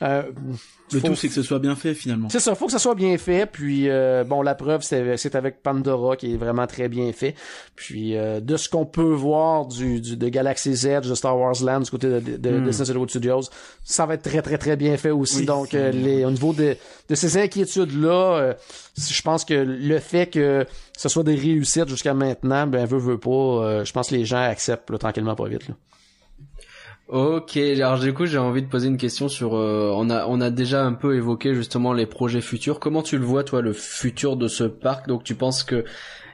[0.03, 0.21] euh,
[0.93, 2.29] Le faut- tout, c'est que ce soit bien fait finalement.
[2.29, 3.45] c'est ça, faut que ça soit bien fait.
[3.45, 7.35] Puis euh, bon, la preuve, c'est avec Pandora qui est vraiment très bien fait.
[7.75, 11.55] Puis euh, de ce qu'on peut voir du, du de Galaxy's Edge, de Star Wars
[11.63, 13.41] Land, du côté de, de, de Disney Hollywood Studios,
[13.83, 15.39] ça va être très très très bien fait aussi.
[15.39, 16.75] Oui, Donc euh, les, au niveau de,
[17.09, 18.53] de ces inquiétudes là,
[18.97, 20.65] je pense que le fait que
[20.97, 24.25] ce soit des réussites jusqu'à maintenant, ben veut veut pas, euh, je pense que les
[24.25, 25.67] gens acceptent là, tranquillement pas vite.
[25.67, 25.75] Là.
[27.09, 30.39] Ok, alors du coup j'ai envie de poser une question sur, euh, on a on
[30.39, 32.79] a déjà un peu évoqué justement les projets futurs.
[32.79, 35.07] Comment tu le vois toi le futur de ce parc?
[35.07, 35.83] Donc tu penses que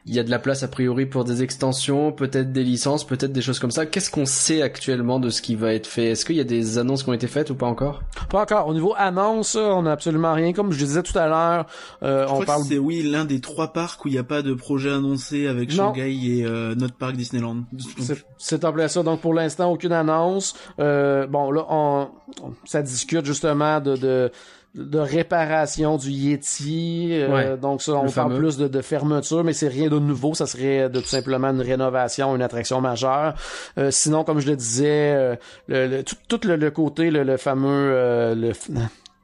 [0.09, 3.31] il y a de la place a priori pour des extensions, peut-être des licences, peut-être
[3.31, 3.85] des choses comme ça.
[3.85, 6.05] Qu'est-ce qu'on sait actuellement de ce qui va être fait?
[6.11, 8.01] Est-ce qu'il y a des annonces qui ont été faites ou pas encore?
[8.29, 8.67] Pas encore.
[8.67, 10.51] Au niveau annonce, on a absolument rien.
[10.51, 11.67] Comme je disais tout à l'heure,
[12.01, 14.41] euh, on crois parle c'est oui l'un des trois parcs où il n'y a pas
[14.41, 15.93] de projet annoncé avec Non.
[15.93, 17.57] Shanghai et euh, notre parc Disneyland.
[17.99, 19.03] C'est- C'est en plein ça.
[19.03, 20.55] Donc pour l'instant, aucune annonce.
[20.79, 22.07] Euh, bon là, on,
[22.41, 24.31] on- ça discute justement de, de
[24.75, 27.09] de réparation du Yeti.
[27.11, 27.57] euh, Ouais.
[27.57, 28.37] donc ça, on Le parle fameux.
[28.39, 30.33] plus de, de fermeture, mais c'est rien de nouveau.
[30.35, 33.33] Ça serait de tout simplement une rénovation, une attraction majeure.
[33.77, 35.35] Euh, sinon, comme je le disais, euh,
[35.67, 38.51] le, le- tout, tout le, le côté, le, le fameux euh, le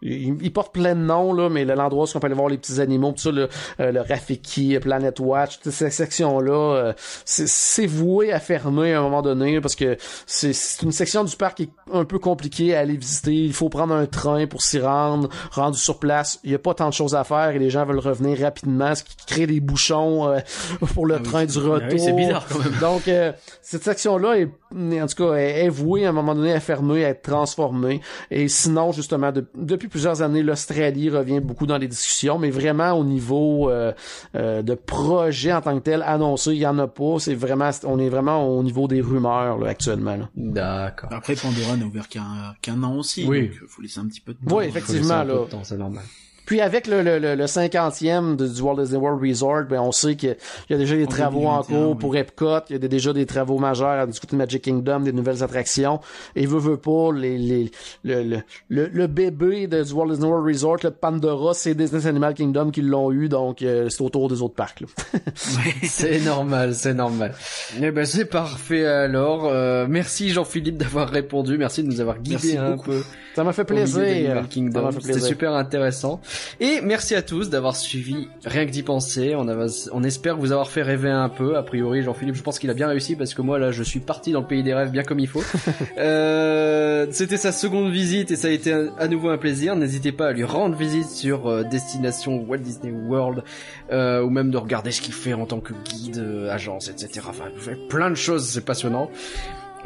[0.02, 2.58] il, il porte plein de noms, là, mais l'endroit où on peut aller voir les
[2.58, 6.94] petits animaux, tout ça, le, euh, le Rafiki, Planet Watch, toute cette section-là, euh,
[7.26, 11.58] c'est- voué à fermer à un moment donné, parce que c'est une section du parc
[11.58, 13.34] qui est un peu compliquée à aller visiter.
[13.34, 15.30] Il faut prendre un train pour s'y rendre.
[15.52, 17.86] Rendu sur place, il y a pas tant de choses à faire et les gens
[17.86, 20.40] veulent revenir rapidement, ce qui crée des bouchons euh,
[20.94, 21.24] pour le Ah oui.
[21.24, 21.88] train du retour.
[21.92, 22.74] oui, c'est bizarre quand même.
[22.82, 23.32] Donc, euh,
[23.62, 27.06] cette section-là est, en tout cas, est, est vouée à un moment donné à fermer,
[27.06, 28.02] à être transformée.
[28.32, 32.92] Et sinon, justement, de- depuis plusieurs années, l'Australie revient beaucoup dans les discussions, mais vraiment
[32.94, 33.94] au niveau euh,
[34.36, 37.18] euh, de projet en tant que tel annoncé, il y en a pas.
[37.20, 40.16] C'est vraiment, on est vraiment au niveau des rumeurs là, actuellement.
[40.18, 40.30] Là.
[40.36, 41.10] D'accord.
[41.14, 43.48] Après Pandora n'a ouvert qu'un qu'un an aussi, Oui.
[43.50, 44.58] donc faut laisser un petit peu de temps.
[44.58, 45.24] Oui, effectivement.
[45.24, 45.36] Là.
[45.50, 46.04] temps, c'est normal.
[46.46, 49.92] Puis avec le, le, le, le 50e de- du Walt Disney World Resort, ben on
[49.92, 50.36] sait qu'il
[50.70, 51.98] y a déjà des travaux en 2021, cours oui.
[52.00, 55.12] pour Epcot, il y a déjà des travaux majeurs à discuter de Magic Kingdom, des
[55.14, 56.00] nouvelles attractions.
[56.36, 57.72] Et veut, veut pas, les, les,
[58.04, 62.72] le, le, bébé de, du Walt Disney World Resort, le Pandora, c'est Disney Animal Kingdom
[62.72, 64.84] qui l'ont eu, donc euh, c'est autour des autres parcs.
[65.84, 67.34] C'est normal, c'est normal.
[67.82, 69.46] Eh ben c'est parfait alors.
[69.46, 72.92] Euh, merci Jean-Philippe d'avoir répondu, merci de nous avoir guidé Merci un beaucoup.
[72.92, 73.02] peu
[73.36, 74.44] Ça m'a fait plaisir.
[74.50, 74.92] Kingdom.
[75.00, 76.22] C'était super intéressant.
[76.60, 79.36] Et merci à tous d'avoir suivi Rien que d'y penser.
[79.36, 81.58] On, a- on espère vous avoir fait rêver un peu.
[81.58, 84.00] A priori, Jean-Philippe, je pense qu'il a bien réussi parce que moi, là, je suis
[84.00, 85.44] parti dans le pays des rêves bien comme il faut.
[85.98, 89.76] euh, C'était sa seconde visite et ça a été un- à nouveau un plaisir.
[89.76, 93.44] N'hésitez pas à lui rendre visite sur euh, Destination Walt Disney World
[93.92, 97.26] euh, ou même de regarder ce qu'il fait en tant que guide, euh, agence, etc.
[97.30, 99.10] Enfin, vous faites plein de choses, c'est passionnant.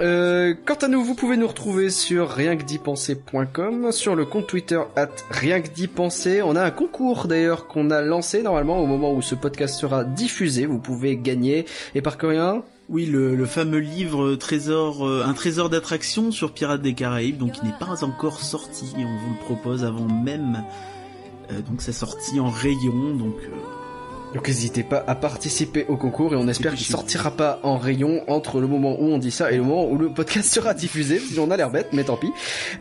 [0.01, 5.09] Euh, quant à nous, vous pouvez nous retrouver sur rienquedipenser.com, sur le compte Twitter at
[5.29, 6.41] rienquedipenser.
[6.41, 10.05] On a un concours d'ailleurs qu'on a lancé normalement au moment où ce podcast sera
[10.05, 10.65] diffusé.
[10.65, 11.65] Vous pouvez gagner.
[11.95, 16.93] Et par coréen, Oui, le, fameux livre trésor, euh, un trésor d'attraction sur Pirates des
[16.93, 18.93] Caraïbes, donc qui n'est pas encore sorti.
[18.95, 20.63] On vous le propose avant même
[21.51, 23.15] euh, donc sa sortie en rayon.
[23.15, 23.78] Donc euh,
[24.33, 28.23] Donc n'hésitez pas à participer au concours et on espère qu'il sortira pas en rayon
[28.27, 31.19] entre le moment où on dit ça et le moment où le podcast sera diffusé.
[31.19, 32.31] Si on a l'air bête, mais tant pis.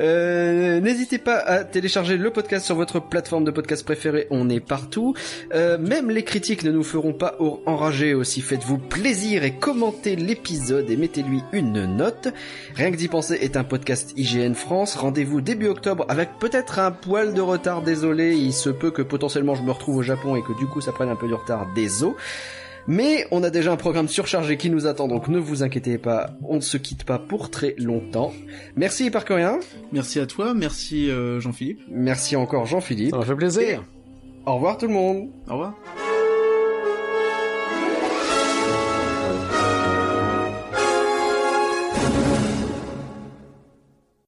[0.00, 4.26] Euh, n'hésitez pas à télécharger le podcast sur votre plateforme de podcast préférée.
[4.30, 5.14] On est partout.
[5.54, 8.42] Euh, même les critiques ne nous feront pas enrager aussi.
[8.42, 12.28] Faites-vous plaisir et commentez l'épisode et mettez-lui une note.
[12.74, 14.96] Rien que d'y penser est un podcast IGN France.
[14.96, 17.80] Rendez-vous début octobre avec peut-être un poil de retard.
[17.80, 20.82] Désolé, il se peut que potentiellement je me retrouve au Japon et que du coup
[20.82, 22.14] ça prenne un peu de retard des os.
[22.90, 26.30] Mais on a déjà un programme surchargé qui nous attend, donc ne vous inquiétez pas,
[26.48, 28.32] on ne se quitte pas pour très longtemps.
[28.76, 29.58] Merci Hypercoréen,
[29.92, 31.80] merci à toi, merci euh, Jean-Philippe.
[31.90, 33.84] merci encore Jean-Philippe, Ça m'a fait plaisir.
[34.46, 35.74] au revoir tout le monde Au revoir.